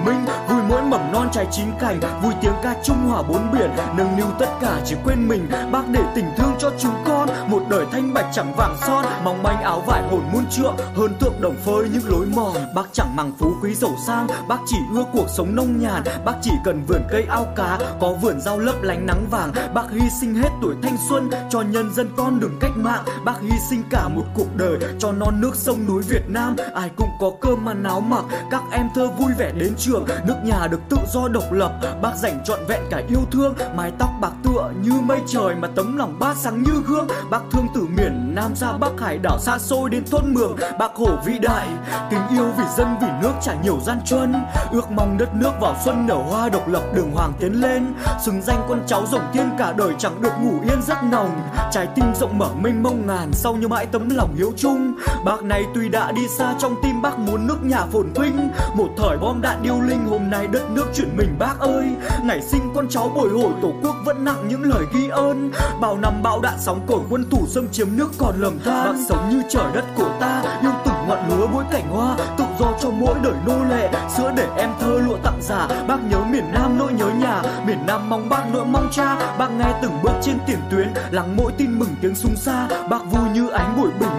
trái 1.39 1.47
chín 1.53 1.67
cành, 1.81 2.01
vui 2.23 2.33
tiếng 2.43 2.53
ca 2.63 2.75
trung 2.85 2.97
hòa 2.97 3.23
bốn 3.23 3.53
biển, 3.53 3.71
nâng 3.97 4.17
niu 4.17 4.27
tất 4.39 4.49
cả 4.61 4.81
chỉ 4.85 4.97
quên 5.05 5.29
mình, 5.29 5.49
bác 5.73 5.89
để 5.93 6.01
tình 6.15 6.25
thương 6.37 6.53
cho 6.59 6.71
chúng 6.79 6.95
con, 7.07 7.29
một 7.49 7.63
đời 7.71 7.87
thanh 7.93 8.15
bạch 8.15 8.27
chẳng 8.33 8.55
vàng 8.57 8.77
son, 8.87 9.05
mong 9.25 9.43
manh 9.43 9.63
áo 9.63 9.83
vải 9.87 10.03
hồn 10.09 10.23
muôn 10.33 10.45
trượng, 10.51 10.77
hơn 10.97 11.15
tượng 11.21 11.41
đồng 11.41 11.55
phơi 11.65 11.89
những 11.93 12.03
lối 12.09 12.27
mòn. 12.27 12.57
Bác 12.75 12.83
chẳng 12.93 13.17
màng 13.17 13.33
phú 13.39 13.53
quý 13.63 13.75
giàu 13.75 13.91
sang, 14.07 14.27
bác 14.49 14.59
chỉ 14.67 14.77
ưa 14.95 15.05
cuộc 15.13 15.27
sống 15.37 15.57
nông 15.57 15.79
nhàn, 15.79 16.03
bác 16.25 16.35
chỉ 16.43 16.51
cần 16.65 16.85
vườn 16.89 17.03
cây 17.11 17.27
ao 17.29 17.47
cá, 17.57 17.79
có 18.01 18.13
vườn 18.13 18.41
rau 18.41 18.59
lấp 18.59 18.83
lánh 18.83 19.07
nắng 19.07 19.27
vàng, 19.31 19.53
bác 19.75 19.91
hy 19.91 20.11
sinh 20.21 20.35
hết 20.35 20.51
tuổi 20.63 20.75
thanh 20.83 20.97
xuân, 21.09 21.31
cho 21.51 21.61
nhân 21.61 21.95
dân 21.95 22.09
con 22.17 22.41
đường 22.41 22.57
cách 22.61 22.77
mạng. 22.77 23.05
Bác 23.25 23.41
hy 23.41 23.59
sinh 23.71 23.83
cả 23.91 24.09
một 24.09 24.25
cuộc 24.35 24.57
đời, 24.57 24.79
cho 24.99 25.13
non 25.13 25.41
nước 25.41 25.53
sông 25.55 25.87
núi 25.87 26.03
việt 26.09 26.25
nam, 26.29 26.57
ai 26.75 26.91
cũng 26.97 27.11
có 27.21 27.31
cơm 27.41 27.69
ăn 27.69 27.85
áo 27.85 28.01
mặc, 28.01 28.25
các 28.51 28.63
em 28.73 28.89
thơ 28.95 29.09
vui 29.19 29.33
vẻ 29.39 29.53
đến 29.53 29.75
trường, 29.79 30.07
nước 30.27 30.37
nhà 30.45 30.67
được 30.71 30.81
tự 30.89 30.97
do 31.13 31.28
độc 31.29 31.53
lập, 31.53 31.73
bác 32.03 32.17
dành 32.17 32.41
trọn 32.45 32.59
vẹn 32.69 32.83
cả 32.91 33.03
yêu 33.09 33.21
thương. 33.31 33.55
Mái 33.77 33.93
tóc 33.99 34.11
bạc 34.21 34.33
tựa 34.45 34.71
như 34.83 34.93
mây 35.01 35.21
trời 35.27 35.55
mà 35.55 35.69
tấm 35.77 35.97
lòng 35.97 36.19
bác 36.19 36.37
sáng 36.37 36.63
như 36.63 36.83
gương. 36.87 37.07
Bác 37.31 37.41
thương 37.53 37.67
từ 37.75 37.87
miền 37.97 38.35
nam 38.35 38.55
ra 38.57 38.73
bắc 38.73 38.93
hải 39.01 39.19
đảo 39.19 39.39
xa 39.41 39.59
xôi 39.59 39.91
đến 39.91 40.05
thôn 40.11 40.35
mường. 40.35 40.57
Bác 40.79 40.95
hồ 40.95 41.19
vĩ 41.25 41.39
đại, 41.39 41.69
tình 42.11 42.21
yêu 42.31 42.53
vì 42.59 42.65
dân 42.77 42.97
vì 43.01 43.09
nước 43.23 43.33
trải 43.43 43.57
nhiều 43.63 43.79
gian 43.87 43.99
truân. 44.05 44.35
Ước 44.73 44.91
mong 44.91 45.19
đất 45.19 45.35
nước 45.35 45.53
vào 45.61 45.77
xuân 45.85 46.07
nở 46.07 46.15
hoa 46.15 46.49
độc 46.49 46.69
lập, 46.69 46.83
đường 46.95 47.11
hoàng 47.15 47.33
tiến 47.41 47.61
lên. 47.61 47.95
Xứng 48.21 48.43
danh 48.43 48.67
con 48.69 48.81
cháu 48.87 49.07
rồng 49.07 49.25
thiên 49.33 49.51
cả 49.59 49.73
đời 49.73 49.95
chẳng 49.99 50.23
được 50.23 50.33
ngủ 50.41 50.61
yên 50.63 50.83
giấc 50.83 51.05
nồng. 51.05 51.31
Trái 51.73 51.87
tim 51.95 52.05
rộng 52.15 52.39
mở 52.39 52.49
mênh 52.61 52.83
mông 52.83 53.07
ngàn, 53.07 53.33
sau 53.33 53.55
như 53.55 53.69
mãi 53.69 53.87
tấm 53.87 54.11
lòng 54.11 54.35
hiếu 54.37 54.53
chung. 54.57 54.95
Bác 55.25 55.43
này 55.43 55.65
tuy 55.75 55.89
đã 55.89 56.13
đi 56.13 56.29
xa, 56.29 56.55
trong 56.59 56.75
tim 56.83 57.03
bác 57.03 57.19
muốn 57.19 57.47
nước 57.47 57.59
nhà 57.63 57.87
phồn 57.93 58.13
vinh. 58.15 58.51
Một 58.75 58.89
thời 58.97 59.19
bom 59.19 59.41
đạn 59.43 59.63
điêu 59.63 59.81
linh, 59.81 60.07
hôm 60.07 60.31
nay 60.31 60.47
đất 60.47 60.71
nước 60.71 60.87
chuyển 60.95 61.17
mình, 61.19 61.39
bác 61.39 61.61
ơi. 61.61 61.87
Ngày 62.25 62.43
sinh 62.43 62.73
con 62.75 62.89
cháu 62.89 63.13
bồi 63.15 63.29
hồi, 63.29 63.53
tổ 63.63 63.73
quốc 63.83 63.97
vẫn 64.05 64.25
nặng 64.25 64.45
những 64.49 64.63
lời 64.63 64.85
ghi 64.95 65.09
ơn. 65.09 65.51
Bao 65.81 65.99
năm 65.99 66.23
bão 66.23 66.41
đạn 66.41 66.55
sóng 66.59 66.81
cồn, 66.87 67.01
quân 67.11 67.25
thủ 67.31 67.47
xâm 67.47 67.69
chiếm 67.69 67.89
nước 67.97 68.09
còn 68.19 68.35
lầm 68.39 68.59
than. 68.65 68.85
Bác 68.85 68.99
sống 69.09 69.29
như 69.31 69.43
trời 69.51 69.73
đất 69.75 69.85
của 69.97 70.11
ta 70.21 70.43
yêu 70.63 70.71
từng 70.85 70.95
ngọn 71.09 71.19
lúa 71.29 71.47
mỗi 71.47 71.65
cảnh 71.71 71.91
hoa, 71.91 72.17
tự 72.39 72.45
do 72.61 72.73
cho 72.83 72.91
mỗi 72.91 73.15
đời 73.23 73.35
nô 73.47 73.65
lệ. 73.65 73.91
Sữa 74.17 74.33
để 74.37 74.49
em 74.57 74.71
thơ 74.81 75.01
lụa 75.07 75.17
tặng 75.17 75.39
giả 75.43 75.69
bác 75.89 75.99
nhớ 76.11 76.19
miền 76.31 76.45
nam 76.53 76.79
nỗi 76.79 76.93
nhớ 76.93 77.11
nhà. 77.21 77.43
Miền 77.67 77.79
nam 77.87 78.11
mong 78.11 78.29
bác 78.29 78.43
nỗi 78.53 78.65
mong 78.65 78.89
cha, 78.93 79.37
bác 79.39 79.51
nghe 79.51 79.79
từng 79.83 79.93
bước 80.03 80.13
trên 80.23 80.39
tiền 80.47 80.59
tuyến. 80.71 80.89
Lắng 81.11 81.37
mỗi 81.37 81.53
tin 81.59 81.79
mừng 81.79 81.95
tiếng 82.03 82.15
súng 82.15 82.37
xa, 82.37 82.69
bác 82.91 83.05
vui 83.11 83.29
như 83.35 83.49
ánh 83.49 83.77
buổi 83.77 83.91
bình 84.01 84.18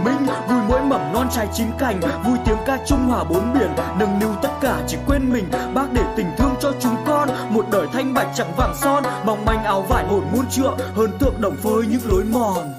trai 1.32 1.48
chín 1.54 1.68
cành, 1.80 2.00
vui 2.26 2.38
tiếng 2.46 2.58
ca 2.66 2.78
trung 2.88 3.08
hòa 3.08 3.24
bốn 3.24 3.54
biển 3.54 3.70
nâng 4.00 4.20
niu 4.20 4.30
tất 4.42 4.50
cả 4.62 4.82
chỉ 4.88 4.98
quên 5.08 5.34
mình, 5.34 5.46
bác 5.74 5.94
để 5.94 6.04
tình 6.18 6.28
thương 6.38 6.56
cho 6.62 6.74
chúng 6.80 6.96
con. 7.06 7.30
Một 7.50 7.66
đời 7.72 7.88
thanh 7.94 8.14
bạch 8.14 8.28
chẳng 8.36 8.52
vàng 8.58 8.76
son, 8.76 9.04
mong 9.26 9.46
manh 9.46 9.64
áo 9.64 9.82
vải 9.82 10.08
hồn 10.08 10.24
muôn 10.34 10.46
trượng, 10.50 10.78
hơn 10.96 11.12
tượng 11.20 11.42
đồng 11.42 11.56
phơi 11.56 11.86
những 11.90 12.02
lối 12.06 12.24
mòn. 12.24 12.74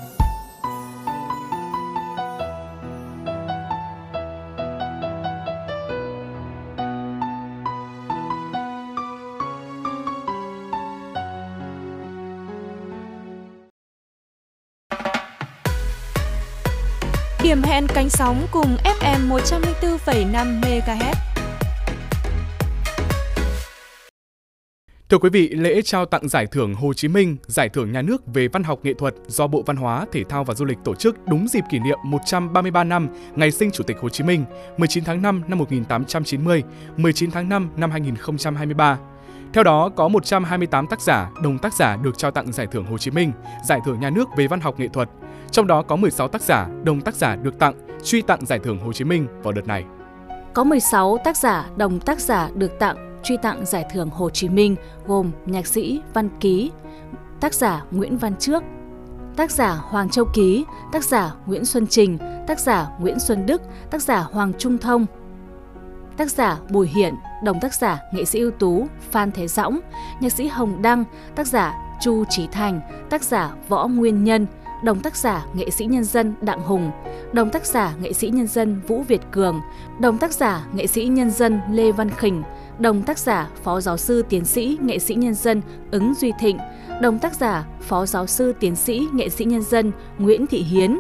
Điểm 17.43 17.63
hẹn 17.63 17.87
cánh 17.95 18.09
sóng 18.09 18.47
cùng 18.51 18.77
FM 19.01 19.29
104,5 19.29 20.61
MHz. 20.61 21.15
Thưa 25.09 25.19
quý 25.19 25.31
vị, 25.31 25.49
lễ 25.49 25.83
trao 25.83 26.07
tặng 26.07 26.29
giải 26.29 26.47
thưởng 26.47 26.75
Hồ 26.75 26.93
Chí 26.93 27.09
Minh, 27.09 27.37
giải 27.47 27.69
thưởng 27.69 27.93
nhà 27.93 28.03
nước 28.03 28.23
về 28.35 28.49
văn 28.49 28.63
học 28.63 28.81
nghệ 28.83 28.95
thuật 28.95 29.15
do 29.27 29.47
Bộ 29.47 29.63
Văn 29.67 29.77
hóa, 29.77 30.07
Thể 30.13 30.25
thao 30.25 30.45
và 30.45 30.55
Du 30.55 30.65
lịch 30.65 30.79
tổ 30.85 30.95
chức 30.95 31.17
đúng 31.27 31.49
dịp 31.49 31.65
kỷ 31.71 31.79
niệm 31.79 31.99
133 32.05 32.85
năm 32.85 33.09
ngày 33.37 33.51
sinh 33.51 33.71
Chủ 33.71 33.85
tịch 33.85 33.97
Hồ 34.01 34.09
Chí 34.09 34.25
Minh, 34.25 34.45
19 34.77 35.05
tháng 35.05 35.23
5 35.23 35.43
năm 35.49 35.59
1890, 35.59 36.63
19 36.97 37.31
tháng 37.31 37.49
5 37.49 37.71
năm 37.77 37.91
2023. 37.91 38.99
Theo 39.53 39.65
đó, 39.65 39.89
có 39.97 40.09
128 40.09 40.87
tác 40.87 41.01
giả, 41.01 41.31
đồng 41.43 41.59
tác 41.59 41.75
giả 41.75 41.97
được 41.97 42.19
trao 42.19 42.31
tặng 42.31 42.53
giải 42.53 42.67
thưởng 42.73 42.87
Hồ 42.87 42.99
Chí 42.99 43.11
Minh, 43.11 43.33
giải 43.69 43.81
thưởng 43.85 44.01
nhà 44.01 44.11
nước 44.11 44.29
về 44.37 44.47
văn 44.47 44.61
học 44.61 44.81
nghệ 44.81 44.89
thuật. 44.89 45.09
Trong 45.53 45.67
đó 45.67 45.83
có 45.83 45.97
16 45.97 46.29
tác 46.29 46.43
giả, 46.43 46.69
đồng 46.85 47.01
tác 47.01 47.15
giả 47.15 47.37
được 47.37 47.59
tặng, 47.59 47.75
truy 48.05 48.23
tặng 48.23 48.47
giải 48.47 48.59
thưởng 48.59 48.79
Hồ 48.79 48.93
Chí 48.93 49.05
Minh 49.05 49.27
vào 49.43 49.53
đợt 49.53 49.67
này. 49.67 49.85
Có 50.55 50.65
16 50.65 51.19
tác 51.25 51.37
giả, 51.37 51.67
đồng 51.77 52.01
tác 52.01 52.21
giả 52.21 52.51
được 52.55 52.79
tặng, 52.79 53.21
truy 53.23 53.37
tặng 53.43 53.67
giải 53.67 53.85
thưởng 53.93 54.11
Hồ 54.11 54.31
Chí 54.31 54.49
Minh 54.49 54.77
gồm 55.07 55.31
nhạc 55.47 55.67
sĩ 55.67 56.01
Văn 56.15 56.29
Ký, 56.41 56.71
tác 57.41 57.55
giả 57.55 57.85
Nguyễn 57.91 58.19
Văn 58.19 58.35
Trước, 58.39 58.63
tác 59.37 59.51
giả 59.51 59.75
Hoàng 59.75 60.09
Châu 60.09 60.25
Ký, 60.35 60.65
tác 60.93 61.05
giả 61.05 61.35
Nguyễn 61.47 61.65
Xuân 61.65 61.87
Trình, 61.87 62.19
tác 62.47 62.61
giả 62.61 62.89
Nguyễn 62.99 63.19
Xuân 63.19 63.47
Đức, 63.47 63.63
tác 63.91 64.03
giả 64.03 64.19
Hoàng 64.19 64.53
Trung 64.59 64.79
Thông, 64.79 65.07
tác 66.17 66.31
giả 66.31 66.59
Bùi 66.71 66.89
Hiển, 66.89 67.15
đồng 67.45 67.61
tác 67.61 67.75
giả 67.75 67.99
nghệ 68.13 68.25
sĩ 68.25 68.39
ưu 68.39 68.51
tú 68.51 68.87
Phan 69.11 69.33
Thế 69.33 69.49
Dõng, 69.49 69.81
nhạc 70.21 70.33
sĩ 70.33 70.47
Hồng 70.47 70.83
Đăng, 70.83 71.05
tác 71.35 71.47
giả 71.47 71.75
Chu 72.01 72.25
Trí 72.25 72.47
Thành, 72.47 72.81
tác 73.11 73.23
giả 73.23 73.51
Võ 73.69 73.87
Nguyên 73.87 74.25
Nhân, 74.25 74.47
đồng 74.83 75.01
tác 75.01 75.17
giả 75.17 75.47
nghệ 75.55 75.71
sĩ 75.71 75.85
nhân 75.85 76.05
dân 76.05 76.35
Đặng 76.41 76.61
Hùng, 76.61 76.91
đồng 77.33 77.51
tác 77.51 77.67
giả 77.67 77.95
nghệ 78.03 78.13
sĩ 78.13 78.29
nhân 78.29 78.47
dân 78.47 78.81
Vũ 78.87 79.03
Việt 79.03 79.21
Cường, 79.31 79.61
đồng 80.01 80.19
tác 80.19 80.33
giả 80.33 80.67
nghệ 80.73 80.87
sĩ 80.87 81.05
nhân 81.05 81.31
dân 81.31 81.61
Lê 81.71 81.93
Văn 81.93 82.11
Khỉnh, 82.11 82.43
đồng 82.79 83.03
tác 83.03 83.19
giả 83.19 83.49
phó 83.63 83.81
giáo 83.81 83.97
sư 83.97 84.25
tiến 84.29 84.45
sĩ 84.45 84.79
nghệ 84.81 84.99
sĩ 84.99 85.15
nhân 85.15 85.35
dân 85.35 85.63
Ứng 85.91 86.15
Duy 86.15 86.33
Thịnh, 86.41 86.59
đồng 87.03 87.19
tác 87.19 87.35
giả 87.35 87.65
phó 87.81 88.07
giáo 88.07 88.27
sư 88.27 88.55
tiến 88.61 88.77
sĩ 88.77 89.07
nghệ 89.13 89.29
sĩ 89.29 89.45
nhân 89.45 89.63
dân 89.63 89.93
Nguyễn 90.19 90.47
Thị 90.47 90.59
Hiến. 90.59 90.99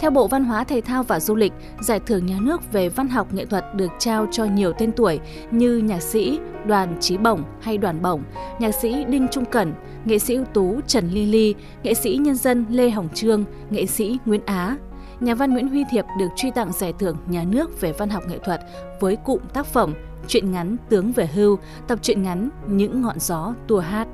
Theo 0.00 0.10
Bộ 0.10 0.26
Văn 0.26 0.44
hóa 0.44 0.64
Thể 0.64 0.80
thao 0.80 1.02
và 1.02 1.20
Du 1.20 1.34
lịch, 1.34 1.52
giải 1.80 2.00
thưởng 2.00 2.26
nhà 2.26 2.36
nước 2.40 2.72
về 2.72 2.88
văn 2.88 3.08
học 3.08 3.34
nghệ 3.34 3.44
thuật 3.46 3.74
được 3.74 3.90
trao 3.98 4.26
cho 4.32 4.44
nhiều 4.44 4.72
tên 4.78 4.92
tuổi 4.92 5.20
như 5.50 5.76
nhạc 5.76 6.02
sĩ 6.02 6.38
Đoàn 6.66 6.96
Trí 7.00 7.16
Bổng 7.16 7.42
hay 7.60 7.78
Đoàn 7.78 8.02
Bổng, 8.02 8.22
nhạc 8.58 8.74
sĩ 8.74 9.04
Đinh 9.04 9.28
Trung 9.30 9.44
Cẩn, 9.44 9.74
nghệ 10.04 10.18
sĩ 10.18 10.34
ưu 10.34 10.44
tú 10.44 10.80
Trần 10.86 11.10
Ly 11.10 11.26
Ly, 11.26 11.54
nghệ 11.82 11.94
sĩ 11.94 12.16
nhân 12.16 12.34
dân 12.34 12.66
Lê 12.70 12.90
Hồng 12.90 13.08
Trương, 13.14 13.44
nghệ 13.70 13.86
sĩ 13.86 14.18
Nguyễn 14.26 14.40
Á. 14.46 14.76
Nhà 15.20 15.34
văn 15.34 15.52
Nguyễn 15.52 15.68
Huy 15.68 15.84
Thiệp 15.90 16.04
được 16.18 16.28
truy 16.36 16.50
tặng 16.50 16.72
giải 16.72 16.92
thưởng 16.98 17.16
nhà 17.26 17.44
nước 17.44 17.80
về 17.80 17.92
văn 17.92 18.08
học 18.08 18.22
nghệ 18.28 18.38
thuật 18.44 18.60
với 19.00 19.16
cụm 19.16 19.40
tác 19.54 19.66
phẩm 19.66 19.94
chuyện 20.28 20.52
ngắn 20.52 20.76
Tướng 20.88 21.12
về 21.12 21.26
hưu, 21.26 21.58
tập 21.88 21.98
truyện 22.02 22.22
ngắn 22.22 22.48
Những 22.66 23.02
ngọn 23.02 23.18
gió 23.20 23.54
tua 23.68 23.80
hát. 23.80 24.08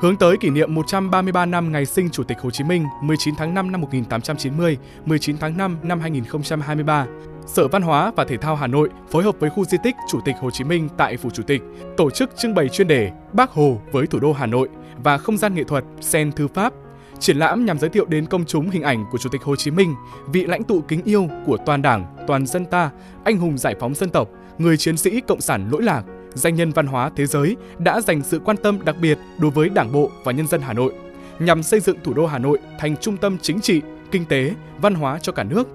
Hướng 0.00 0.16
tới 0.16 0.36
kỷ 0.36 0.50
niệm 0.50 0.74
133 0.74 1.46
năm 1.46 1.72
ngày 1.72 1.86
sinh 1.86 2.10
Chủ 2.10 2.22
tịch 2.22 2.38
Hồ 2.40 2.50
Chí 2.50 2.64
Minh 2.64 2.84
19 3.02 3.34
tháng 3.38 3.54
5 3.54 3.72
năm 3.72 3.80
1890, 3.80 4.78
19 5.04 5.38
tháng 5.38 5.56
5 5.56 5.76
năm 5.82 6.00
2023, 6.00 7.06
Sở 7.46 7.68
Văn 7.68 7.82
hóa 7.82 8.12
và 8.16 8.24
Thể 8.24 8.36
thao 8.36 8.56
Hà 8.56 8.66
Nội 8.66 8.88
phối 9.10 9.22
hợp 9.22 9.34
với 9.38 9.50
khu 9.50 9.64
di 9.64 9.78
tích 9.84 9.94
Chủ 10.10 10.20
tịch 10.24 10.34
Hồ 10.40 10.50
Chí 10.50 10.64
Minh 10.64 10.88
tại 10.96 11.16
Phủ 11.16 11.30
Chủ 11.30 11.42
tịch 11.42 11.62
tổ 11.96 12.10
chức 12.10 12.36
trưng 12.36 12.54
bày 12.54 12.68
chuyên 12.68 12.88
đề 12.88 13.10
Bác 13.32 13.50
Hồ 13.50 13.80
với 13.92 14.06
thủ 14.06 14.20
đô 14.20 14.32
Hà 14.32 14.46
Nội 14.46 14.68
và 15.04 15.18
không 15.18 15.36
gian 15.36 15.54
nghệ 15.54 15.64
thuật 15.64 15.84
Sen 16.00 16.32
Thư 16.32 16.48
Pháp. 16.48 16.72
Triển 17.18 17.36
lãm 17.36 17.64
nhằm 17.64 17.78
giới 17.78 17.90
thiệu 17.90 18.04
đến 18.04 18.26
công 18.26 18.44
chúng 18.44 18.70
hình 18.70 18.82
ảnh 18.82 19.04
của 19.12 19.18
Chủ 19.18 19.28
tịch 19.32 19.42
Hồ 19.42 19.56
Chí 19.56 19.70
Minh, 19.70 19.94
vị 20.26 20.44
lãnh 20.44 20.64
tụ 20.64 20.80
kính 20.88 21.00
yêu 21.04 21.28
của 21.46 21.56
toàn 21.66 21.82
Đảng, 21.82 22.16
toàn 22.26 22.46
dân 22.46 22.64
ta, 22.66 22.90
anh 23.24 23.36
hùng 23.36 23.58
giải 23.58 23.74
phóng 23.80 23.94
dân 23.94 24.10
tộc, 24.10 24.28
người 24.58 24.76
chiến 24.76 24.96
sĩ 24.96 25.20
cộng 25.20 25.40
sản 25.40 25.68
lỗi 25.72 25.82
lạc, 25.82 26.02
danh 26.34 26.54
nhân 26.54 26.70
văn 26.70 26.86
hóa 26.86 27.10
thế 27.16 27.26
giới 27.26 27.56
đã 27.78 28.00
dành 28.00 28.22
sự 28.22 28.40
quan 28.44 28.56
tâm 28.56 28.84
đặc 28.84 28.96
biệt 29.00 29.18
đối 29.38 29.50
với 29.50 29.68
Đảng 29.68 29.92
bộ 29.92 30.10
và 30.24 30.32
nhân 30.32 30.46
dân 30.46 30.60
Hà 30.60 30.72
Nội 30.72 30.92
nhằm 31.38 31.62
xây 31.62 31.80
dựng 31.80 31.98
thủ 32.04 32.14
đô 32.14 32.26
Hà 32.26 32.38
Nội 32.38 32.58
thành 32.78 32.96
trung 32.96 33.16
tâm 33.16 33.38
chính 33.42 33.60
trị, 33.60 33.80
kinh 34.10 34.24
tế, 34.24 34.52
văn 34.80 34.94
hóa 34.94 35.18
cho 35.18 35.32
cả 35.32 35.42
nước. 35.42 35.68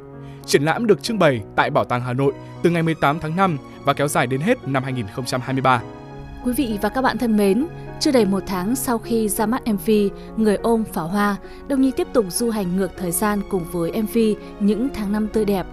Triển 0.45 0.63
lãm 0.63 0.87
được 0.87 1.03
trưng 1.03 1.19
bày 1.19 1.41
tại 1.55 1.69
Bảo 1.69 1.85
tàng 1.85 2.01
Hà 2.01 2.13
Nội 2.13 2.33
từ 2.63 2.69
ngày 2.69 2.83
18 2.83 3.19
tháng 3.19 3.35
5 3.35 3.57
và 3.83 3.93
kéo 3.93 4.07
dài 4.07 4.27
đến 4.27 4.41
hết 4.41 4.67
năm 4.67 4.83
2023. 4.83 5.81
Quý 6.45 6.53
vị 6.53 6.77
và 6.81 6.89
các 6.89 7.01
bạn 7.01 7.17
thân 7.17 7.37
mến, 7.37 7.67
chưa 7.99 8.11
đầy 8.11 8.25
một 8.25 8.43
tháng 8.47 8.75
sau 8.75 8.97
khi 8.97 9.29
ra 9.29 9.45
mắt 9.45 9.61
MV 9.67 9.89
Người 10.37 10.55
ôm 10.55 10.83
pháo 10.93 11.07
hoa, 11.07 11.35
Đông 11.67 11.81
Nhi 11.81 11.91
tiếp 11.91 12.07
tục 12.13 12.25
du 12.29 12.49
hành 12.49 12.75
ngược 12.77 12.91
thời 12.97 13.11
gian 13.11 13.41
cùng 13.49 13.65
với 13.71 14.01
MV 14.01 14.17
Những 14.59 14.87
tháng 14.93 15.11
năm 15.11 15.27
tươi 15.27 15.45
đẹp. 15.45 15.65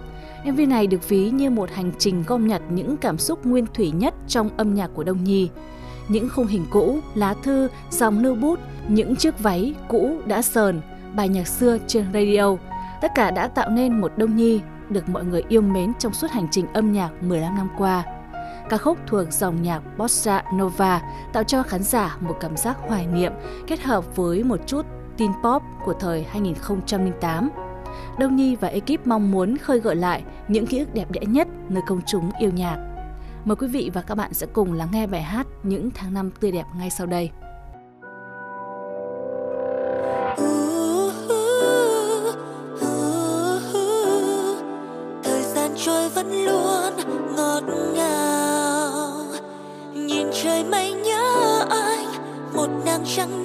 MV 0.51 0.59
này 0.67 0.87
được 0.87 1.09
ví 1.09 1.29
như 1.29 1.49
một 1.49 1.69
hành 1.71 1.91
trình 1.97 2.23
gom 2.27 2.47
nhặt 2.47 2.61
những 2.69 2.97
cảm 2.97 3.17
xúc 3.17 3.45
nguyên 3.45 3.65
thủy 3.73 3.91
nhất 3.91 4.13
trong 4.27 4.49
âm 4.57 4.73
nhạc 4.73 4.87
của 4.93 5.03
Đông 5.03 5.23
Nhi. 5.23 5.49
Những 6.07 6.29
khung 6.29 6.47
hình 6.47 6.65
cũ, 6.69 6.99
lá 7.15 7.33
thư, 7.43 7.67
dòng 7.89 8.19
lưu 8.19 8.35
bút, 8.35 8.59
những 8.87 9.15
chiếc 9.15 9.39
váy 9.39 9.73
cũ 9.87 10.17
đã 10.25 10.41
sờn, 10.41 10.81
bài 11.15 11.29
nhạc 11.29 11.47
xưa 11.47 11.77
trên 11.87 12.05
radio, 12.13 12.55
tất 13.01 13.11
cả 13.15 13.31
đã 13.31 13.47
tạo 13.47 13.69
nên 13.69 14.01
một 14.01 14.11
Đông 14.17 14.35
Nhi 14.35 14.59
được 14.89 15.09
mọi 15.09 15.25
người 15.25 15.43
yêu 15.49 15.61
mến 15.61 15.93
trong 15.99 16.13
suốt 16.13 16.31
hành 16.31 16.47
trình 16.51 16.65
âm 16.73 16.91
nhạc 16.91 17.09
15 17.21 17.55
năm 17.55 17.69
qua. 17.77 18.03
Ca 18.69 18.77
khúc 18.77 18.97
thuộc 19.07 19.31
dòng 19.31 19.61
nhạc 19.61 19.97
Bossa 19.97 20.43
Nova 20.55 21.01
tạo 21.33 21.43
cho 21.43 21.63
khán 21.63 21.83
giả 21.83 22.17
một 22.19 22.37
cảm 22.39 22.57
giác 22.57 22.77
hoài 22.87 23.07
niệm 23.07 23.33
kết 23.67 23.81
hợp 23.81 24.15
với 24.15 24.43
một 24.43 24.59
chút 24.65 24.85
tin 25.17 25.31
pop 25.43 25.61
của 25.85 25.93
thời 25.93 26.23
2008. 26.23 27.49
Đông 28.19 28.35
Nhi 28.35 28.55
và 28.55 28.67
ekip 28.67 29.07
mong 29.07 29.31
muốn 29.31 29.57
khơi 29.57 29.79
gợi 29.79 29.95
lại 29.95 30.23
những 30.47 30.67
ký 30.67 30.79
ức 30.79 30.93
đẹp 30.93 31.11
đẽ 31.11 31.21
nhất 31.27 31.47
nơi 31.69 31.83
công 31.87 32.01
chúng 32.07 32.31
yêu 32.39 32.51
nhạc. 32.55 32.77
Mời 33.45 33.55
quý 33.55 33.67
vị 33.67 33.91
và 33.93 34.01
các 34.01 34.15
bạn 34.15 34.33
sẽ 34.33 34.47
cùng 34.53 34.73
lắng 34.73 34.89
nghe 34.91 35.07
bài 35.07 35.21
hát 35.21 35.47
Những 35.63 35.89
tháng 35.95 36.13
năm 36.13 36.31
tươi 36.39 36.51
đẹp 36.51 36.65
ngay 36.77 36.89
sau 36.89 37.07
đây. 37.07 37.29
thời 45.23 45.41
gian 45.43 45.71
trôi 45.75 46.09
vẫn 46.09 46.31
luôn 46.45 46.93
ngọt 47.35 47.63
ngào 47.95 49.23
nhìn 49.93 50.27
trời 50.43 50.63
mây 50.63 50.93
nhớ 50.93 51.65
anh, 51.69 52.07
một 52.53 52.67
nàng 52.85 53.03
trăng 53.15 53.43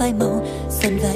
phai 0.00 0.12
màu 0.12 0.46
dần 0.82 0.98
và 1.02 1.12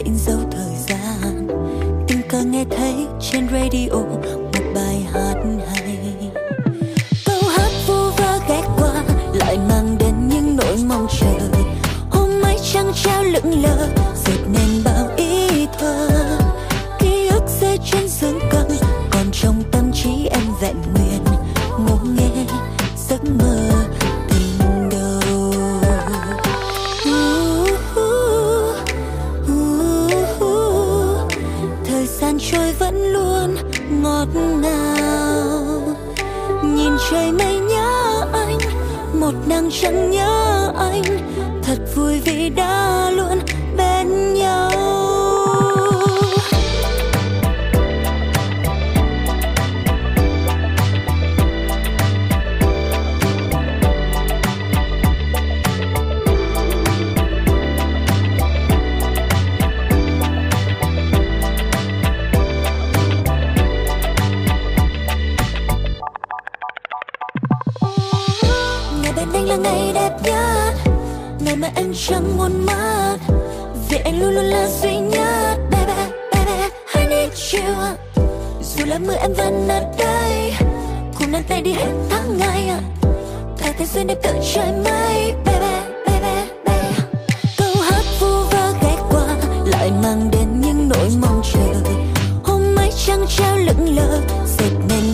Ngày 37.24 37.32
trời 37.38 37.46
mây 37.46 37.58
nhớ 37.68 38.26
anh. 38.32 38.58
Một 39.20 39.32
nàng 39.48 39.68
trăng 39.70 40.10
nhớ 40.10 40.72
anh. 40.78 41.02
Thật 41.62 41.78
vui 41.94 42.20
vì 42.24 42.48
đã 42.48 43.10
luôn 43.10 43.38
chẳng 71.96 72.36
muốn 72.36 72.66
mất 72.66 73.16
vì 73.88 73.98
anh 74.04 74.20
luôn 74.20 74.34
luôn 74.34 74.44
là 74.44 74.68
duy 74.82 74.96
nhất. 74.96 75.58
Baby 75.70 75.92
baby 76.32 76.52
I 76.94 77.06
need 77.06 77.30
you. 77.52 77.74
Dù 78.62 78.84
là 78.84 78.98
mưa 78.98 79.14
em 79.14 79.34
vẫn 79.34 79.68
ở 79.68 79.80
đây. 79.98 80.52
Cùng 81.18 81.32
nắm 81.32 81.42
tay 81.48 81.62
đi 81.62 81.72
hết 81.72 81.92
tháng 82.10 82.38
ngày 82.38 82.70
ta 83.58 83.72
thế 83.78 83.86
duyên 83.86 84.06
đẹp 84.06 84.18
tự 84.22 84.30
trời 84.54 84.72
mây 84.72 85.34
baby 85.44 85.66
baby 86.06 86.50
baby 86.64 86.96
câu 87.56 87.74
hát 87.82 88.04
vu 88.20 88.26
vơ 88.26 88.72
ghé 88.82 88.96
qua, 89.10 89.26
lại 89.66 89.90
mang 90.02 90.30
đến 90.30 90.60
những 90.60 90.88
nỗi 90.88 91.08
mong 91.20 91.42
chờ. 91.52 91.90
Hôm 92.44 92.76
ấy 92.76 92.90
trăng 93.06 93.26
treo 93.36 93.56
lững 93.56 93.96
lờ, 93.96 94.20
dệt 94.58 94.70
nên 94.88 95.04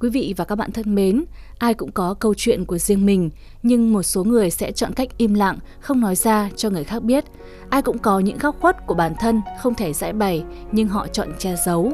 Quý 0.00 0.10
vị 0.10 0.34
và 0.36 0.44
các 0.44 0.56
bạn 0.56 0.72
thân 0.72 0.94
mến, 0.94 1.24
ai 1.58 1.74
cũng 1.74 1.92
có 1.92 2.14
câu 2.14 2.34
chuyện 2.36 2.64
của 2.64 2.78
riêng 2.78 3.06
mình, 3.06 3.30
nhưng 3.62 3.92
một 3.92 4.02
số 4.02 4.24
người 4.24 4.50
sẽ 4.50 4.72
chọn 4.72 4.92
cách 4.92 5.08
im 5.16 5.34
lặng, 5.34 5.58
không 5.80 6.00
nói 6.00 6.16
ra 6.16 6.50
cho 6.56 6.70
người 6.70 6.84
khác 6.84 7.02
biết. 7.02 7.24
Ai 7.70 7.82
cũng 7.82 7.98
có 7.98 8.18
những 8.18 8.38
góc 8.38 8.56
khuất 8.60 8.86
của 8.86 8.94
bản 8.94 9.14
thân 9.20 9.40
không 9.60 9.74
thể 9.74 9.92
giải 9.92 10.12
bày, 10.12 10.44
nhưng 10.72 10.88
họ 10.88 11.06
chọn 11.06 11.28
che 11.38 11.54
giấu. 11.66 11.92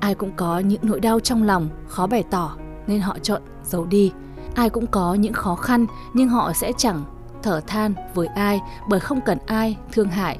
Ai 0.00 0.14
cũng 0.14 0.30
có 0.36 0.58
những 0.58 0.80
nỗi 0.82 1.00
đau 1.00 1.20
trong 1.20 1.42
lòng 1.42 1.68
khó 1.88 2.06
bày 2.06 2.24
tỏ 2.30 2.56
nên 2.86 3.00
họ 3.00 3.18
chọn 3.22 3.42
giấu 3.64 3.86
đi. 3.86 4.12
Ai 4.54 4.70
cũng 4.70 4.86
có 4.86 5.14
những 5.14 5.32
khó 5.32 5.54
khăn 5.54 5.86
nhưng 6.14 6.28
họ 6.28 6.52
sẽ 6.52 6.72
chẳng 6.76 7.04
thở 7.42 7.60
than 7.66 7.94
với 8.14 8.26
ai 8.26 8.60
bởi 8.88 9.00
không 9.00 9.20
cần 9.20 9.38
ai 9.46 9.76
thương 9.92 10.08
hại. 10.08 10.38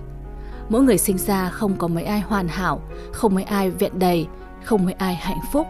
Mỗi 0.69 0.83
người 0.83 0.99
sinh 0.99 1.19
ra 1.19 1.49
không 1.49 1.77
có 1.77 1.89
mấy 1.89 2.05
ai 2.05 2.21
hoàn 2.21 2.49
hảo, 2.49 2.81
không 3.13 3.35
mấy 3.35 3.45
ai 3.45 3.71
vẹn 3.71 3.99
đầy, 3.99 4.27
không 4.65 4.85
mấy 4.85 4.95
ai 4.95 5.15
hạnh 5.15 5.41
phúc. 5.53 5.67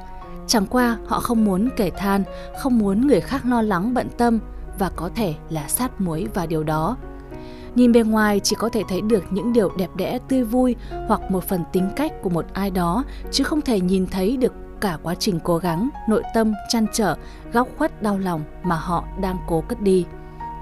Chẳng 0.46 0.66
qua 0.66 0.98
họ 1.06 1.20
không 1.20 1.44
muốn 1.44 1.68
kể 1.76 1.90
than, 1.90 2.24
không 2.59 2.78
muốn 2.78 3.06
người 3.06 3.20
khác 3.20 3.46
lo 3.46 3.62
lắng 3.62 3.94
bận 3.94 4.09
tâm 4.18 4.38
và 4.78 4.90
có 4.96 5.11
thể 5.14 5.35
là 5.50 5.68
sát 5.68 6.00
muối 6.00 6.26
vào 6.35 6.46
điều 6.46 6.62
đó. 6.62 6.96
Nhìn 7.74 7.92
bề 7.92 8.02
ngoài 8.02 8.40
chỉ 8.40 8.56
có 8.59 8.68
thể 8.68 8.82
thấy 8.88 9.00
được 9.00 9.24
những 9.30 9.52
điều 9.52 9.70
đẹp 9.78 9.90
đẽ 9.96 10.18
tươi 10.28 10.44
vui 10.44 10.76
hoặc 11.09 11.30
một 11.30 11.44
phần 11.44 11.64
tính 11.72 11.90
cách 11.96 12.12
của 12.22 12.30
một 12.30 12.44
ai 12.52 12.70
đó 12.70 13.04
chứ 13.30 13.44
không 13.44 13.61
thể 13.61 13.80
nhìn 13.80 14.06
thấy 14.06 14.37
được 14.37 14.52
cả 14.80 14.98
quá 15.02 15.14
trình 15.14 15.40
cố 15.44 15.59
gắng, 15.59 15.88
nội 16.09 16.22
tâm, 16.35 16.52
chăn 16.68 16.87
trở, 16.92 17.16
góc 17.52 17.68
khuất 17.78 18.02
đau 18.02 18.18
lòng 18.18 18.44
mà 18.62 18.76
họ 18.76 19.04
đang 19.20 19.37
cố 19.46 19.61
cất 19.61 19.80
đi. 19.80 20.06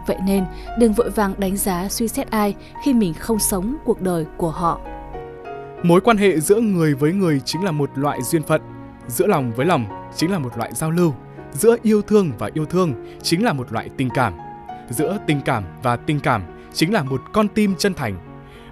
Vậy 0.06 0.16
nên, 0.26 0.44
đừng 0.78 0.92
vội 0.92 1.10
vàng 1.10 1.34
đánh 1.38 1.56
giá 1.56 1.88
suy 1.88 2.08
xét 2.08 2.30
ai 2.30 2.54
khi 2.84 2.92
mình 2.92 3.14
không 3.14 3.38
sống 3.38 3.76
cuộc 3.84 4.02
đời 4.02 4.26
của 4.36 4.50
họ. 4.50 4.80
Mối 5.82 6.00
quan 6.00 6.16
hệ 6.16 6.40
giữa 6.40 6.60
người 6.60 6.94
với 6.94 7.12
người 7.12 7.40
chính 7.44 7.64
là 7.64 7.70
một 7.70 7.90
loại 7.94 8.22
duyên 8.22 8.42
phận, 8.42 8.60
giữa 9.08 9.26
lòng 9.26 9.52
với 9.56 9.66
lòng 9.66 10.10
chính 10.16 10.30
là 10.30 10.38
một 10.38 10.58
loại 10.58 10.70
giao 10.74 10.90
lưu, 10.90 11.14
giữa 11.52 11.76
yêu 11.82 12.02
thương 12.02 12.32
và 12.38 12.50
yêu 12.54 12.66
thương 12.66 12.94
chính 13.22 13.44
là 13.44 13.52
một 13.52 13.72
loại 13.72 13.88
tình 13.96 14.08
cảm, 14.14 14.34
giữa 14.90 15.18
tình 15.26 15.40
cảm 15.40 15.64
và 15.82 15.96
tình 15.96 16.20
cảm 16.20 16.42
chính 16.72 16.92
là 16.92 17.02
một 17.02 17.20
con 17.32 17.48
tim 17.48 17.74
chân 17.78 17.94
thành. 17.94 18.16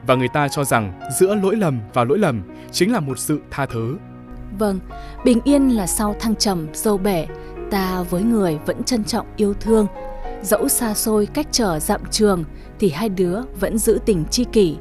Và 0.06 0.14
người 0.14 0.28
ta 0.28 0.48
cho 0.48 0.64
rằng 0.64 1.00
giữa 1.18 1.34
lỗi 1.34 1.56
lầm 1.56 1.80
và 1.94 2.04
lỗi 2.04 2.18
lầm 2.18 2.42
chính 2.72 2.92
là 2.92 3.00
một 3.00 3.18
sự 3.18 3.40
tha 3.50 3.66
thứ. 3.66 3.98
Vâng, 4.58 4.80
bình 5.24 5.40
yên 5.44 5.68
là 5.68 5.86
sau 5.86 6.14
thăng 6.20 6.36
trầm, 6.36 6.66
dâu 6.72 6.98
bể, 6.98 7.26
ta 7.70 8.02
với 8.02 8.22
người 8.22 8.58
vẫn 8.66 8.84
trân 8.84 9.04
trọng 9.04 9.26
yêu 9.36 9.54
thương. 9.54 9.86
Dẫu 10.42 10.68
xa 10.68 10.94
xôi 10.94 11.26
cách 11.26 11.46
trở 11.50 11.78
dặm 11.78 12.00
trường 12.10 12.44
thì 12.78 12.90
hai 12.90 13.08
đứa 13.08 13.40
vẫn 13.60 13.78
giữ 13.78 13.98
tình 14.06 14.24
chi 14.30 14.44
kỷ. 14.52 14.76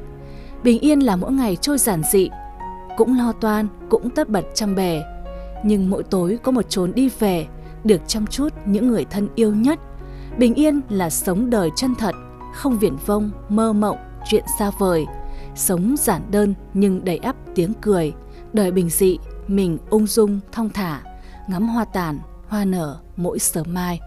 Bình 0.62 0.80
yên 0.80 1.00
là 1.00 1.16
mỗi 1.16 1.32
ngày 1.32 1.56
trôi 1.56 1.78
giản 1.78 2.02
dị, 2.02 2.28
cũng 2.96 3.18
lo 3.18 3.32
toan, 3.32 3.68
cũng 3.90 4.10
tất 4.10 4.28
bật 4.28 4.44
chăm 4.54 4.74
bề. 4.74 5.02
Nhưng 5.62 5.90
mỗi 5.90 6.02
tối 6.02 6.38
có 6.42 6.52
một 6.52 6.70
chốn 6.70 6.92
đi 6.94 7.10
về, 7.18 7.46
được 7.84 8.00
chăm 8.06 8.26
chút 8.26 8.48
những 8.66 8.88
người 8.88 9.04
thân 9.04 9.28
yêu 9.34 9.54
nhất. 9.54 9.78
Bình 10.38 10.54
yên 10.54 10.80
là 10.88 11.10
sống 11.10 11.50
đời 11.50 11.70
chân 11.76 11.94
thật, 11.94 12.14
không 12.54 12.78
viển 12.78 12.96
vông, 13.06 13.30
mơ 13.48 13.72
mộng, 13.72 13.98
chuyện 14.30 14.44
xa 14.58 14.70
vời. 14.78 15.06
Sống 15.54 15.94
giản 15.98 16.22
đơn 16.30 16.54
nhưng 16.74 17.04
đầy 17.04 17.16
ắp 17.16 17.36
tiếng 17.54 17.72
cười, 17.80 18.12
đời 18.52 18.70
bình 18.70 18.90
dị, 18.90 19.18
mình 19.48 19.78
ung 19.90 20.06
dung, 20.06 20.40
thong 20.52 20.70
thả, 20.70 21.02
ngắm 21.48 21.68
hoa 21.68 21.84
tàn, 21.84 22.18
hoa 22.48 22.64
nở 22.64 22.98
mỗi 23.16 23.38
sớm 23.38 23.74
mai. 23.74 24.00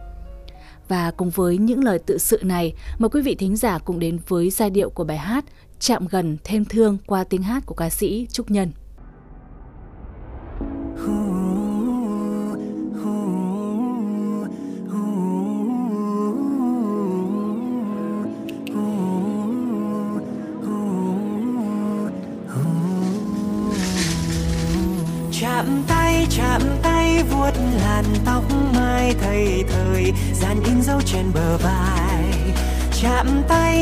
Và 0.87 1.11
cùng 1.11 1.29
với 1.29 1.57
những 1.57 1.83
lời 1.83 1.99
tự 1.99 2.17
sự 2.17 2.39
này, 2.43 2.73
mời 2.97 3.09
quý 3.09 3.21
vị 3.21 3.35
thính 3.35 3.55
giả 3.55 3.79
cùng 3.79 3.99
đến 3.99 4.19
với 4.27 4.49
giai 4.49 4.69
điệu 4.69 4.89
của 4.89 5.03
bài 5.03 5.17
hát 5.17 5.45
Chạm 5.79 6.07
gần 6.07 6.37
thêm 6.43 6.65
thương 6.65 6.97
qua 7.05 7.23
tiếng 7.23 7.43
hát 7.43 7.65
của 7.65 7.75
ca 7.75 7.89
sĩ 7.89 8.27
Trúc 8.31 8.51
Nhân. 8.51 8.71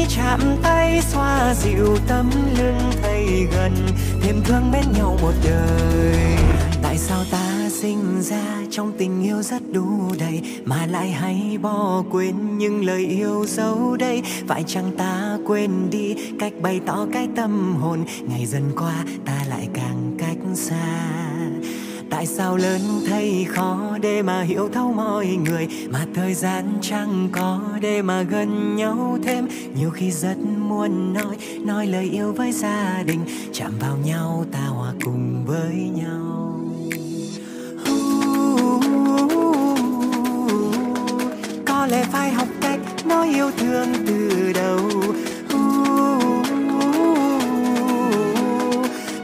Chạm 0.09 0.39
tay, 0.63 1.01
xoa 1.01 1.53
dịu 1.53 1.97
tấm 2.07 2.29
lưng 2.57 2.91
thầy 3.01 3.47
gần. 3.55 3.71
Thêm 4.21 4.41
thương 4.43 4.71
bên 4.71 4.83
nhau 4.97 5.17
một 5.21 5.33
đời. 5.43 6.37
Tại 6.83 6.97
sao 6.97 7.19
ta 7.31 7.69
sinh 7.69 8.21
ra 8.21 8.43
trong 8.71 8.91
tình 8.97 9.23
yêu 9.23 9.41
rất 9.41 9.61
đủ 9.71 9.87
đầy, 10.19 10.41
mà 10.65 10.85
lại 10.85 11.11
hay 11.11 11.57
bỏ 11.61 12.03
quên 12.11 12.57
những 12.57 12.85
lời 12.85 13.05
yêu 13.05 13.45
dấu 13.47 13.97
đây? 13.99 14.21
Phải 14.47 14.63
chăng 14.67 14.91
ta 14.97 15.37
quên 15.47 15.89
đi 15.89 16.15
cách 16.39 16.53
bày 16.61 16.79
tỏ 16.85 17.07
cái 17.13 17.27
tâm 17.35 17.75
hồn, 17.75 18.05
ngày 18.27 18.45
dần 18.45 18.71
qua 18.77 19.05
ta 19.25 19.43
lại 19.49 19.67
càng 19.73 19.82
tại 22.23 22.27
sao 22.27 22.57
lớn 22.57 22.81
thấy 23.07 23.45
khó 23.49 23.97
để 24.01 24.21
mà 24.21 24.41
hiểu 24.41 24.69
thấu 24.73 24.93
mọi 24.93 25.25
người? 25.25 25.67
Mà 25.89 26.05
thời 26.15 26.33
gian 26.33 26.77
chẳng 26.81 27.29
có 27.31 27.61
để 27.81 28.01
mà 28.01 28.21
gần 28.21 28.75
nhau 28.75 29.17
thêm. 29.23 29.47
Nhiều 29.77 29.89
khi 29.89 30.11
rất 30.11 30.37
muốn 30.57 31.13
nói 31.13 31.37
nói 31.61 31.87
lời 31.87 32.09
yêu 32.11 32.33
với 32.33 32.51
gia 32.51 33.03
đình. 33.05 33.19
Chạm 33.53 33.71
vào 33.79 33.97
nhau, 34.05 34.45
ta 34.51 34.59
hòa 34.59 34.93
cùng 35.05 35.45
với 35.45 35.89
nhau. 35.95 36.59
Có 41.65 41.85
lẽ 41.85 42.03
phải 42.11 42.31
học 42.31 42.47
cách 42.61 42.79
nói 43.05 43.29
yêu 43.33 43.51
thương 43.57 43.87
từ 44.07 44.51
đầu. 44.55 44.79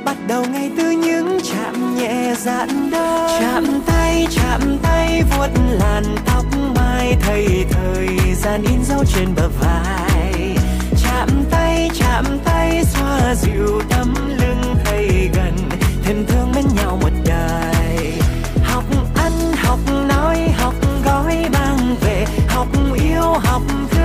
Bắt 0.05 0.17
đầu 0.27 0.45
ngay 0.51 0.71
từ 0.77 0.91
những 0.91 1.39
trải 1.43 1.68
nhẹ 1.99 2.33
dạn 2.37 2.91
đơn 2.91 3.29
chạm 3.39 3.81
tay 3.85 4.27
chạm 4.31 4.77
tay, 4.81 5.23
vuốt 5.23 5.49
làn 5.69 6.03
tóc 6.25 6.45
mai 6.75 7.15
thầy 7.21 7.65
thời 7.71 8.07
gian 8.35 8.63
in 8.63 8.83
dấu 8.85 9.03
trên 9.05 9.35
bờ 9.35 9.49
vai. 9.59 10.55
Chạm 11.03 11.29
tay 11.51 11.89
chạm 11.99 12.25
tay, 12.45 12.83
xoa 12.85 13.35
dịu 13.35 13.81
tấm 13.89 14.13
lưng 14.37 14.75
thầy 14.85 15.29
gần, 15.33 15.53
thêm 16.03 16.25
thương 16.27 16.51
bên 16.55 16.65
nhau 16.75 16.99
một 17.01 17.11
đời. 17.25 18.13
Học 18.63 18.83
ăn, 19.15 19.31
học 19.63 19.79
nói, 20.07 20.49
học 20.57 20.73
gói 21.05 21.45
mang 21.53 21.95
về, 22.01 22.25
học 22.47 22.67
yêu, 22.93 23.23
học 23.23 23.61
thương 23.91 23.98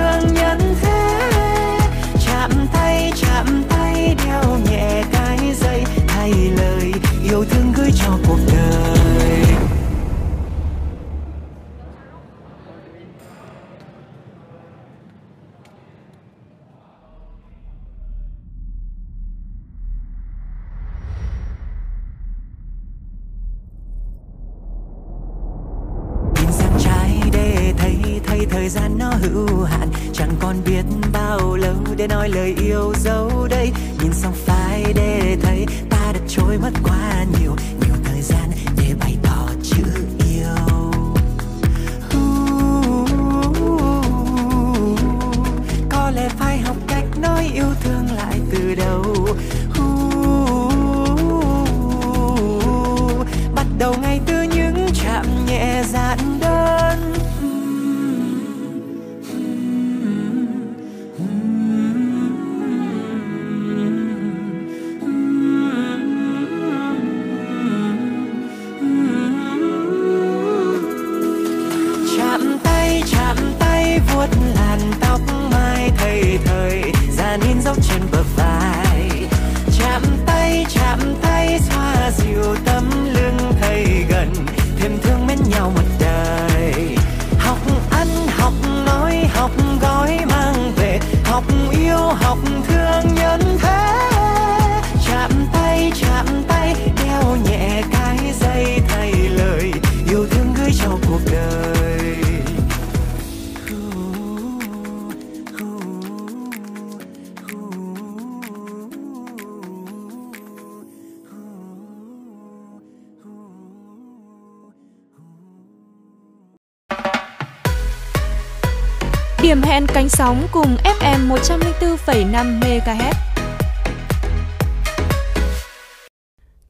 Điểm 119.45 119.61
hẹn 119.61 119.85
cánh 119.93 120.09
sóng 120.09 120.47
cùng 120.51 120.75
FM 120.83 121.27
104,5 121.27 122.59
MHz. 122.59 123.13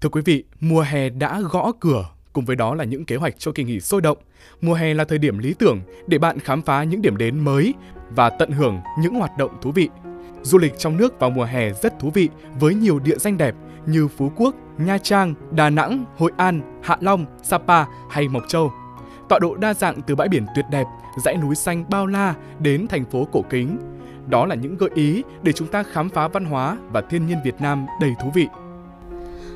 Thưa 0.02 0.10
quý 0.10 0.22
vị, 0.26 0.44
mùa 0.60 0.82
hè 0.82 1.10
đã 1.10 1.42
gõ 1.42 1.72
cửa, 1.80 2.06
cùng 2.34 2.46
với 2.46 2.56
đó 2.56 2.76
là 2.76 2.84
những 2.84 3.06
kế 3.06 3.16
hoạch 3.16 3.34
cho 3.38 3.52
kỳ 3.52 3.64
nghỉ 3.64 3.80
sôi 3.80 4.02
động. 4.02 4.18
Mùa 4.62 4.74
hè 4.74 4.94
là 4.94 5.04
thời 5.06 5.18
điểm 5.18 5.38
lý 5.38 5.54
tưởng 5.60 5.82
để 6.08 6.18
bạn 6.18 6.40
khám 6.40 6.62
phá 6.62 6.84
những 6.84 7.02
điểm 7.02 7.18
đến 7.18 7.40
mới 7.40 7.74
và 8.10 8.30
tận 8.30 8.52
hưởng 8.52 8.80
những 9.00 9.16
hoạt 9.16 9.38
động 9.38 9.58
thú 9.62 9.72
vị. 9.72 9.90
Du 10.42 10.58
lịch 10.58 10.78
trong 10.78 10.98
nước 10.98 11.20
vào 11.20 11.30
mùa 11.30 11.46
hè 11.46 11.74
rất 11.74 12.00
thú 12.00 12.12
vị 12.14 12.30
với 12.60 12.74
nhiều 12.74 13.00
địa 13.00 13.18
danh 13.18 13.38
đẹp 13.38 13.56
như 13.86 14.08
Phú 14.08 14.32
Quốc, 14.36 14.56
Nha 14.78 14.98
Trang, 14.98 15.34
Đà 15.52 15.70
Nẵng, 15.70 16.06
Hội 16.18 16.32
An, 16.38 16.80
Hạ 16.84 16.98
Long, 17.02 17.26
Sapa 17.44 17.86
hay 18.10 18.28
Mộc 18.28 18.44
Châu. 18.48 18.72
Tọa 19.30 19.40
độ 19.40 19.56
đa 19.56 19.74
dạng 19.74 20.02
từ 20.02 20.16
bãi 20.16 20.28
biển 20.28 20.46
tuyệt 20.56 20.66
đẹp, 20.72 20.86
dãy 21.26 21.38
núi 21.38 21.56
xanh 21.56 21.86
bao 21.90 22.08
la 22.08 22.34
đến 22.60 22.88
thành 22.88 23.06
phố 23.06 23.28
cổ 23.32 23.42
kính. 23.50 23.78
Đó 24.28 24.46
là 24.46 24.56
những 24.56 24.78
gợi 24.78 24.90
ý 24.96 25.24
để 25.44 25.52
chúng 25.52 25.68
ta 25.68 25.84
khám 25.84 26.10
phá 26.10 26.28
văn 26.28 26.46
hóa 26.46 26.78
và 26.92 27.02
thiên 27.02 27.28
nhiên 27.28 27.38
Việt 27.44 27.62
Nam 27.62 27.86
đầy 28.02 28.14
thú 28.22 28.32
vị. 28.34 28.48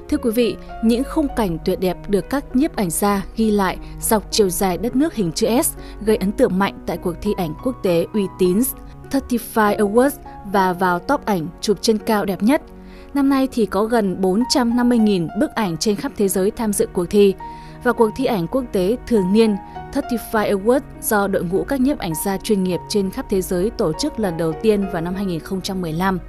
Thưa 0.10 0.18
quý 0.18 0.32
vị, 0.32 0.56
những 0.84 1.04
khung 1.14 1.28
cảnh 1.36 1.58
tuyệt 1.66 1.80
đẹp 1.80 1.98
được 2.08 2.30
các 2.30 2.56
nhiếp 2.56 2.76
ảnh 2.76 2.90
gia 2.90 3.26
ghi 3.36 3.52
lại 3.52 3.78
dọc 4.02 4.32
chiều 4.32 4.50
dài 4.50 4.78
đất 4.78 4.96
nước 4.96 5.14
hình 5.14 5.32
chữ 5.32 5.48
S 5.62 5.78
gây 6.06 6.18
ấn 6.18 6.32
tượng 6.32 6.60
mạnh 6.60 6.80
tại 6.86 6.98
cuộc 6.98 7.16
thi 7.22 7.34
ảnh 7.38 7.54
quốc 7.64 7.76
tế 7.84 8.06
uy 8.14 8.26
tín 8.40 8.62
35 9.14 9.78
Awards 9.78 10.18
và 10.52 10.74
vào 10.74 11.00
top 11.00 11.26
ảnh 11.26 11.48
chụp 11.62 11.78
trên 11.82 11.98
cao 11.98 12.26
đẹp 12.26 12.44
nhất. 12.44 12.62
Năm 13.14 13.30
nay 13.30 13.48
thì 13.52 13.66
có 13.66 13.84
gần 13.84 14.22
450.000 14.22 15.28
bức 15.40 15.56
ảnh 15.56 15.78
trên 15.78 15.96
khắp 15.96 16.12
thế 16.18 16.28
giới 16.28 16.52
tham 16.52 16.74
dự 16.74 16.88
cuộc 16.94 17.06
thi. 17.10 17.34
Và 17.84 17.94
cuộc 17.94 18.10
thi 18.16 18.26
ảnh 18.26 18.48
quốc 18.48 18.64
tế 18.72 18.98
thường 19.08 19.34
niên 19.34 19.56
35 19.96 20.58
Awards 20.58 20.82
do 21.02 21.28
đội 21.28 21.44
ngũ 21.44 21.64
các 21.64 21.82
nhiếp 21.82 22.00
ảnh 22.00 22.14
gia 22.26 22.38
chuyên 22.38 22.64
nghiệp 22.64 22.80
trên 22.90 23.12
khắp 23.12 23.26
thế 23.30 23.42
giới 23.42 23.70
tổ 23.70 23.94
chức 23.94 24.20
lần 24.20 24.38
đầu 24.38 24.54
tiên 24.62 24.86
vào 24.94 25.02
năm 25.02 25.16
2015. 25.16 26.20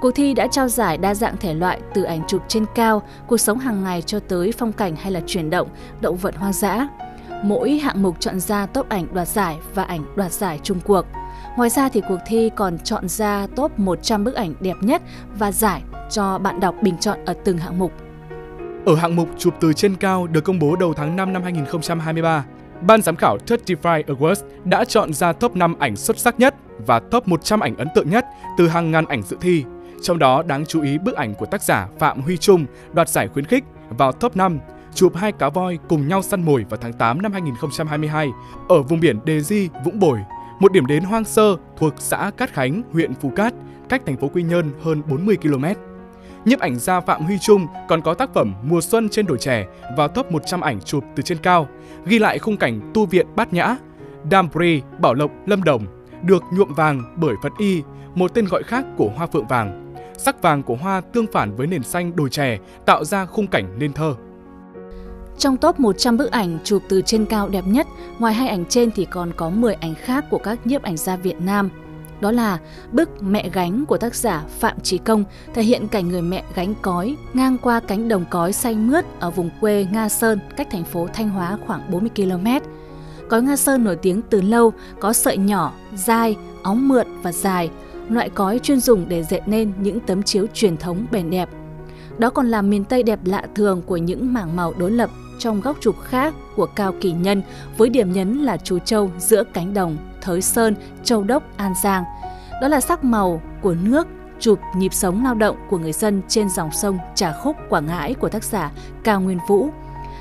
Cuộc 0.00 0.10
thi 0.10 0.34
đã 0.34 0.46
trao 0.46 0.68
giải 0.68 0.98
đa 0.98 1.14
dạng 1.14 1.36
thể 1.36 1.54
loại 1.54 1.80
từ 1.94 2.02
ảnh 2.02 2.22
chụp 2.28 2.42
trên 2.48 2.64
cao, 2.74 3.02
cuộc 3.26 3.38
sống 3.38 3.58
hàng 3.58 3.84
ngày 3.84 4.02
cho 4.02 4.20
tới 4.20 4.52
phong 4.58 4.72
cảnh 4.72 4.96
hay 4.96 5.12
là 5.12 5.20
chuyển 5.26 5.50
động, 5.50 5.68
động 6.00 6.16
vật 6.16 6.36
hoang 6.36 6.52
dã. 6.52 6.88
Mỗi 7.44 7.72
hạng 7.72 8.02
mục 8.02 8.16
chọn 8.20 8.40
ra 8.40 8.66
top 8.66 8.88
ảnh 8.88 9.06
đoạt 9.12 9.28
giải 9.28 9.58
và 9.74 9.82
ảnh 9.82 10.04
đoạt 10.16 10.32
giải 10.32 10.60
chung 10.62 10.80
cuộc. 10.84 11.06
Ngoài 11.56 11.70
ra 11.70 11.88
thì 11.88 12.02
cuộc 12.08 12.18
thi 12.26 12.50
còn 12.56 12.78
chọn 12.78 13.08
ra 13.08 13.46
top 13.56 13.78
100 13.78 14.24
bức 14.24 14.34
ảnh 14.34 14.54
đẹp 14.60 14.76
nhất 14.80 15.02
và 15.38 15.52
giải 15.52 15.82
cho 16.10 16.38
bạn 16.38 16.60
đọc 16.60 16.74
bình 16.82 16.96
chọn 16.98 17.24
ở 17.24 17.34
từng 17.44 17.58
hạng 17.58 17.78
mục. 17.78 17.92
Ở 18.84 18.94
hạng 18.94 19.16
mục 19.16 19.28
chụp 19.38 19.54
từ 19.60 19.72
trên 19.72 19.96
cao 19.96 20.26
được 20.26 20.44
công 20.44 20.58
bố 20.58 20.76
đầu 20.76 20.94
tháng 20.94 21.16
5 21.16 21.32
năm 21.32 21.42
2023, 21.42 22.44
Ban 22.86 23.02
giám 23.02 23.16
khảo 23.16 23.38
35 23.50 24.02
Awards 24.06 24.42
đã 24.64 24.84
chọn 24.84 25.12
ra 25.12 25.32
top 25.32 25.56
5 25.56 25.74
ảnh 25.78 25.96
xuất 25.96 26.18
sắc 26.18 26.40
nhất 26.40 26.54
và 26.86 27.00
top 27.00 27.28
100 27.28 27.60
ảnh 27.60 27.76
ấn 27.76 27.88
tượng 27.94 28.10
nhất 28.10 28.26
từ 28.58 28.68
hàng 28.68 28.90
ngàn 28.90 29.04
ảnh 29.04 29.22
dự 29.22 29.36
thi. 29.40 29.64
Trong 30.02 30.18
đó 30.18 30.42
đáng 30.42 30.66
chú 30.66 30.82
ý 30.82 30.98
bức 30.98 31.14
ảnh 31.14 31.34
của 31.34 31.46
tác 31.46 31.62
giả 31.62 31.88
Phạm 31.98 32.20
Huy 32.20 32.36
Trung 32.36 32.66
đoạt 32.92 33.08
giải 33.08 33.28
khuyến 33.28 33.44
khích 33.44 33.64
vào 33.88 34.12
top 34.12 34.36
5 34.36 34.58
chụp 34.94 35.16
hai 35.16 35.32
cá 35.32 35.48
voi 35.48 35.78
cùng 35.88 36.08
nhau 36.08 36.22
săn 36.22 36.44
mồi 36.44 36.64
vào 36.70 36.78
tháng 36.80 36.92
8 36.92 37.22
năm 37.22 37.32
2022 37.32 38.30
ở 38.68 38.82
vùng 38.82 39.00
biển 39.00 39.18
Đề 39.24 39.40
Di, 39.40 39.68
Vũng 39.84 39.98
Bồi, 39.98 40.18
một 40.60 40.72
điểm 40.72 40.86
đến 40.86 41.02
hoang 41.02 41.24
sơ 41.24 41.56
thuộc 41.76 41.94
xã 41.98 42.30
Cát 42.36 42.52
Khánh, 42.52 42.82
huyện 42.92 43.14
Phú 43.14 43.32
Cát, 43.36 43.54
cách 43.88 44.02
thành 44.06 44.16
phố 44.16 44.28
Quy 44.28 44.42
Nhơn 44.42 44.70
hơn 44.82 45.02
40 45.08 45.36
km. 45.36 45.64
Nhiếp 46.44 46.60
ảnh 46.60 46.78
gia 46.78 47.00
Phạm 47.00 47.24
Huy 47.24 47.38
Trung 47.38 47.66
còn 47.88 48.02
có 48.02 48.14
tác 48.14 48.34
phẩm 48.34 48.54
Mùa 48.62 48.80
xuân 48.80 49.08
trên 49.08 49.26
đồi 49.26 49.38
trẻ 49.40 49.66
vào 49.96 50.08
top 50.08 50.32
100 50.32 50.60
ảnh 50.60 50.80
chụp 50.80 51.04
từ 51.16 51.22
trên 51.22 51.38
cao, 51.38 51.68
ghi 52.06 52.18
lại 52.18 52.38
khung 52.38 52.56
cảnh 52.56 52.90
tu 52.94 53.06
viện 53.06 53.26
bát 53.36 53.52
nhã, 53.52 53.76
Đam 54.30 54.50
Pri, 54.50 54.82
Bảo 55.00 55.14
Lộc, 55.14 55.30
Lâm 55.46 55.62
Đồng, 55.62 55.86
được 56.22 56.42
nhuộm 56.52 56.74
vàng 56.74 57.16
bởi 57.16 57.34
Phật 57.42 57.52
Y, 57.58 57.82
một 58.14 58.34
tên 58.34 58.44
gọi 58.44 58.62
khác 58.62 58.84
của 58.96 59.10
hoa 59.16 59.26
phượng 59.26 59.46
vàng. 59.46 59.94
Sắc 60.18 60.42
vàng 60.42 60.62
của 60.62 60.76
hoa 60.76 61.00
tương 61.00 61.26
phản 61.32 61.56
với 61.56 61.66
nền 61.66 61.82
xanh 61.82 62.16
đồi 62.16 62.30
chè 62.30 62.58
tạo 62.86 63.04
ra 63.04 63.26
khung 63.26 63.46
cảnh 63.46 63.78
nên 63.78 63.92
thơ. 63.92 64.14
Trong 65.38 65.56
top 65.56 65.80
100 65.80 66.16
bức 66.16 66.30
ảnh 66.30 66.58
chụp 66.64 66.82
từ 66.88 67.02
trên 67.02 67.24
cao 67.24 67.48
đẹp 67.48 67.64
nhất, 67.66 67.86
ngoài 68.18 68.34
hai 68.34 68.48
ảnh 68.48 68.64
trên 68.64 68.90
thì 68.90 69.04
còn 69.04 69.32
có 69.36 69.50
10 69.50 69.74
ảnh 69.74 69.94
khác 69.94 70.24
của 70.30 70.38
các 70.38 70.66
nhiếp 70.66 70.82
ảnh 70.82 70.96
gia 70.96 71.16
Việt 71.16 71.40
Nam. 71.40 71.70
Đó 72.22 72.30
là 72.30 72.58
bức 72.92 73.22
Mẹ 73.22 73.48
gánh 73.52 73.86
của 73.86 73.98
tác 73.98 74.14
giả 74.14 74.44
Phạm 74.58 74.80
Trí 74.80 74.98
Công 74.98 75.24
thể 75.54 75.62
hiện 75.62 75.88
cảnh 75.88 76.08
người 76.08 76.22
mẹ 76.22 76.44
gánh 76.54 76.74
cói 76.82 77.16
ngang 77.32 77.56
qua 77.62 77.80
cánh 77.80 78.08
đồng 78.08 78.24
cói 78.30 78.52
xanh 78.52 78.88
mướt 78.88 79.04
ở 79.20 79.30
vùng 79.30 79.50
quê 79.60 79.86
Nga 79.92 80.08
Sơn 80.08 80.38
cách 80.56 80.68
thành 80.70 80.84
phố 80.84 81.06
Thanh 81.14 81.28
Hóa 81.28 81.58
khoảng 81.66 81.90
40 81.90 82.10
km. 82.16 82.46
Cói 83.28 83.42
Nga 83.42 83.56
Sơn 83.56 83.84
nổi 83.84 83.96
tiếng 83.96 84.22
từ 84.22 84.40
lâu, 84.40 84.72
có 85.00 85.12
sợi 85.12 85.36
nhỏ, 85.36 85.72
dai, 85.94 86.36
óng 86.62 86.88
mượt 86.88 87.06
và 87.22 87.32
dài, 87.32 87.70
loại 88.08 88.28
cói 88.28 88.58
chuyên 88.58 88.80
dùng 88.80 89.08
để 89.08 89.22
dệt 89.22 89.40
nên 89.46 89.72
những 89.80 90.00
tấm 90.00 90.22
chiếu 90.22 90.46
truyền 90.54 90.76
thống 90.76 91.06
bền 91.12 91.30
đẹp. 91.30 91.48
Đó 92.18 92.30
còn 92.30 92.50
là 92.50 92.62
miền 92.62 92.84
Tây 92.84 93.02
đẹp 93.02 93.20
lạ 93.24 93.46
thường 93.54 93.82
của 93.86 93.96
những 93.96 94.32
mảng 94.32 94.56
màu 94.56 94.74
đối 94.78 94.90
lập 94.90 95.10
trong 95.42 95.60
góc 95.60 95.76
chụp 95.80 95.96
khác 96.04 96.34
của 96.56 96.66
Cao 96.66 96.94
Kỳ 97.00 97.12
Nhân 97.12 97.42
với 97.76 97.88
điểm 97.88 98.12
nhấn 98.12 98.38
là 98.38 98.56
chú 98.56 98.78
Châu 98.78 99.10
giữa 99.18 99.44
cánh 99.44 99.74
đồng, 99.74 99.96
Thới 100.20 100.42
Sơn, 100.42 100.74
Châu 101.04 101.24
Đốc, 101.24 101.42
An 101.56 101.72
Giang. 101.82 102.04
Đó 102.60 102.68
là 102.68 102.80
sắc 102.80 103.04
màu 103.04 103.42
của 103.62 103.74
nước 103.82 104.06
chụp 104.40 104.58
nhịp 104.76 104.94
sống 104.94 105.24
lao 105.24 105.34
động 105.34 105.56
của 105.70 105.78
người 105.78 105.92
dân 105.92 106.22
trên 106.28 106.48
dòng 106.48 106.70
sông 106.72 106.98
Trà 107.14 107.32
Khúc, 107.32 107.56
Quảng 107.68 107.86
Ngãi 107.86 108.14
của 108.14 108.28
tác 108.28 108.44
giả 108.44 108.72
Cao 109.04 109.20
Nguyên 109.20 109.38
Vũ. 109.48 109.68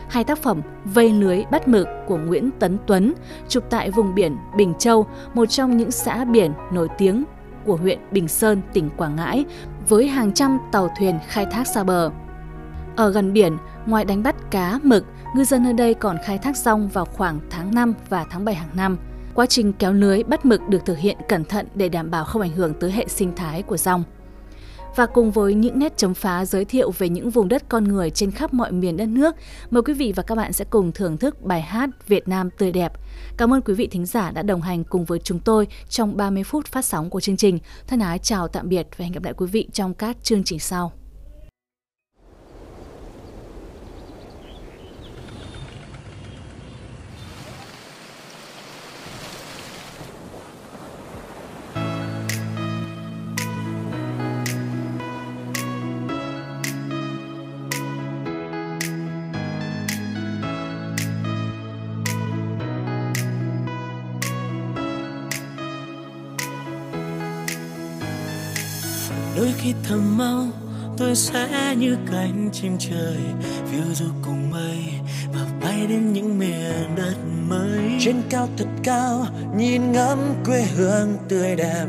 Hai 0.09 0.23
tác 0.23 0.37
phẩm 0.37 0.61
Vây 0.85 1.09
lưới 1.09 1.43
bắt 1.51 1.67
mực 1.67 1.87
của 2.07 2.17
Nguyễn 2.17 2.49
Tấn 2.59 2.77
Tuấn 2.87 3.13
chụp 3.47 3.63
tại 3.69 3.91
vùng 3.91 4.15
biển 4.15 4.37
Bình 4.55 4.73
Châu, 4.79 5.05
một 5.33 5.45
trong 5.45 5.77
những 5.77 5.91
xã 5.91 6.25
biển 6.25 6.53
nổi 6.71 6.87
tiếng 6.97 7.23
của 7.65 7.75
huyện 7.75 7.99
Bình 8.11 8.27
Sơn, 8.27 8.61
tỉnh 8.73 8.89
Quảng 8.97 9.15
Ngãi, 9.15 9.45
với 9.89 10.07
hàng 10.07 10.33
trăm 10.33 10.59
tàu 10.71 10.89
thuyền 10.99 11.19
khai 11.27 11.45
thác 11.45 11.67
xa 11.67 11.83
bờ. 11.83 12.11
Ở 12.95 13.11
gần 13.11 13.33
biển, 13.33 13.57
ngoài 13.85 14.05
đánh 14.05 14.23
bắt 14.23 14.35
cá, 14.51 14.79
mực, 14.83 15.05
ngư 15.35 15.43
dân 15.43 15.63
nơi 15.63 15.73
đây 15.73 15.93
còn 15.93 16.17
khai 16.25 16.37
thác 16.37 16.57
rong 16.57 16.87
vào 16.87 17.05
khoảng 17.05 17.39
tháng 17.49 17.75
5 17.75 17.93
và 18.09 18.25
tháng 18.29 18.45
7 18.45 18.55
hàng 18.55 18.69
năm. 18.75 18.97
Quá 19.33 19.45
trình 19.45 19.73
kéo 19.73 19.93
lưới 19.93 20.23
bắt 20.23 20.45
mực 20.45 20.67
được 20.69 20.85
thực 20.85 20.97
hiện 20.97 21.17
cẩn 21.29 21.45
thận 21.45 21.67
để 21.75 21.89
đảm 21.89 22.11
bảo 22.11 22.25
không 22.25 22.41
ảnh 22.41 22.51
hưởng 22.51 22.73
tới 22.79 22.91
hệ 22.91 23.05
sinh 23.07 23.35
thái 23.35 23.61
của 23.61 23.77
rong. 23.77 24.03
Và 24.95 25.05
cùng 25.05 25.31
với 25.31 25.53
những 25.53 25.79
nét 25.79 25.97
chấm 25.97 26.13
phá 26.13 26.45
giới 26.45 26.65
thiệu 26.65 26.91
về 26.97 27.09
những 27.09 27.29
vùng 27.29 27.47
đất 27.47 27.69
con 27.69 27.83
người 27.83 28.09
trên 28.09 28.31
khắp 28.31 28.53
mọi 28.53 28.71
miền 28.71 28.97
đất 28.97 29.05
nước, 29.05 29.35
mời 29.69 29.83
quý 29.83 29.93
vị 29.93 30.13
và 30.15 30.23
các 30.23 30.35
bạn 30.35 30.53
sẽ 30.53 30.65
cùng 30.69 30.91
thưởng 30.91 31.17
thức 31.17 31.41
bài 31.41 31.61
hát 31.61 31.89
Việt 32.07 32.27
Nam 32.27 32.49
tươi 32.57 32.71
đẹp. 32.71 32.93
Cảm 33.37 33.53
ơn 33.53 33.61
quý 33.61 33.73
vị 33.73 33.87
thính 33.87 34.05
giả 34.05 34.31
đã 34.31 34.41
đồng 34.41 34.61
hành 34.61 34.83
cùng 34.83 35.05
với 35.05 35.19
chúng 35.19 35.39
tôi 35.39 35.67
trong 35.89 36.17
30 36.17 36.43
phút 36.43 36.65
phát 36.65 36.85
sóng 36.85 37.09
của 37.09 37.19
chương 37.19 37.37
trình. 37.37 37.59
Thân 37.87 37.99
ái 37.99 38.19
chào 38.19 38.47
tạm 38.47 38.69
biệt 38.69 38.87
và 38.97 39.03
hẹn 39.05 39.11
gặp 39.11 39.23
lại 39.23 39.33
quý 39.37 39.47
vị 39.47 39.67
trong 39.73 39.93
các 39.93 40.17
chương 40.23 40.43
trình 40.43 40.59
sau. 40.59 41.00
Đôi 69.41 69.53
khi 69.57 69.73
thầm 69.83 70.17
mong 70.17 70.51
tôi 70.97 71.15
sẽ 71.15 71.75
như 71.77 71.97
cánh 72.11 72.49
chim 72.53 72.77
trời 72.79 73.17
phiêu 73.71 73.93
du 73.93 74.05
cùng 74.25 74.51
mây 74.51 74.85
và 75.33 75.45
bay 75.61 75.85
đến 75.89 76.13
những 76.13 76.39
miền 76.39 76.95
đất 76.95 77.15
mới. 77.47 77.97
Trên 77.99 78.21
cao 78.29 78.49
thật 78.57 78.65
cao 78.83 79.27
nhìn 79.55 79.91
ngắm 79.91 80.17
quê 80.45 80.61
hương 80.61 81.17
tươi 81.29 81.55
đẹp 81.55 81.85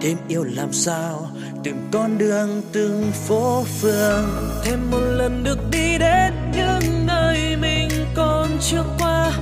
thêm 0.00 0.16
yêu 0.28 0.44
làm 0.44 0.72
sao 0.72 1.28
từng 1.64 1.88
con 1.92 2.18
đường 2.18 2.62
từng 2.72 3.12
phố 3.12 3.64
phường. 3.64 4.24
Thêm 4.64 4.90
một 4.90 5.00
lần 5.00 5.44
được 5.44 5.58
đi 5.70 5.98
đến 5.98 6.32
những 6.52 7.06
nơi 7.06 7.56
mình 7.56 7.88
còn 8.14 8.48
chưa 8.60 8.84
qua. 8.98 9.32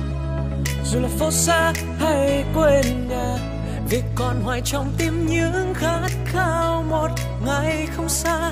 Dù 0.85 0.99
là 0.99 1.07
phố 1.07 1.31
xa 1.31 1.73
hay 1.99 2.43
quên 2.55 3.07
nhà 3.09 3.37
vì 3.89 4.01
còn 4.15 4.41
hoài 4.41 4.61
trong 4.65 4.93
tim 4.97 5.27
những 5.27 5.73
khát 5.73 6.09
khao 6.25 6.83
một 6.89 7.09
ngày 7.45 7.87
không 7.95 8.09
xa 8.09 8.51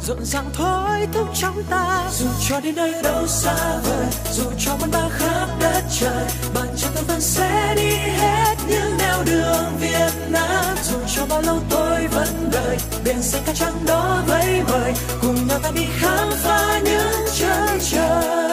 rộn 0.00 0.24
ràng 0.24 0.50
thôi 0.52 1.08
thúc 1.12 1.28
trong 1.34 1.62
ta. 1.70 2.04
Dù 2.12 2.26
cho 2.48 2.60
đến 2.60 2.74
nơi 2.76 3.02
đâu 3.02 3.26
xa 3.26 3.54
vời 3.84 4.06
dù 4.32 4.44
cho 4.58 4.76
bôn 4.80 4.90
ba 4.90 5.08
khắp 5.10 5.48
đất 5.60 5.82
trời 6.00 6.26
bàn 6.54 6.68
chân 6.76 6.90
ta 6.94 7.00
vẫn 7.08 7.20
sẽ 7.20 7.74
đi 7.76 7.90
hết 7.96 8.54
những 8.68 8.98
nẻo 8.98 9.22
đường 9.26 9.76
Việt 9.80 10.12
Nam. 10.30 10.76
Dù 10.82 10.96
cho 11.16 11.26
bao 11.26 11.42
lâu 11.42 11.58
tôi 11.70 12.06
vẫn 12.06 12.50
đợi 12.52 12.76
biển 13.04 13.22
xanh 13.22 13.42
ca 13.46 13.52
trắng 13.54 13.84
đó 13.86 14.22
vẫy 14.26 14.62
mời, 14.70 14.92
cùng 15.22 15.46
nhau 15.46 15.58
ta 15.62 15.70
đi 15.74 15.86
khám 15.98 16.30
phá 16.30 16.80
những 16.84 17.26
chân 17.38 17.78
trời. 17.90 18.43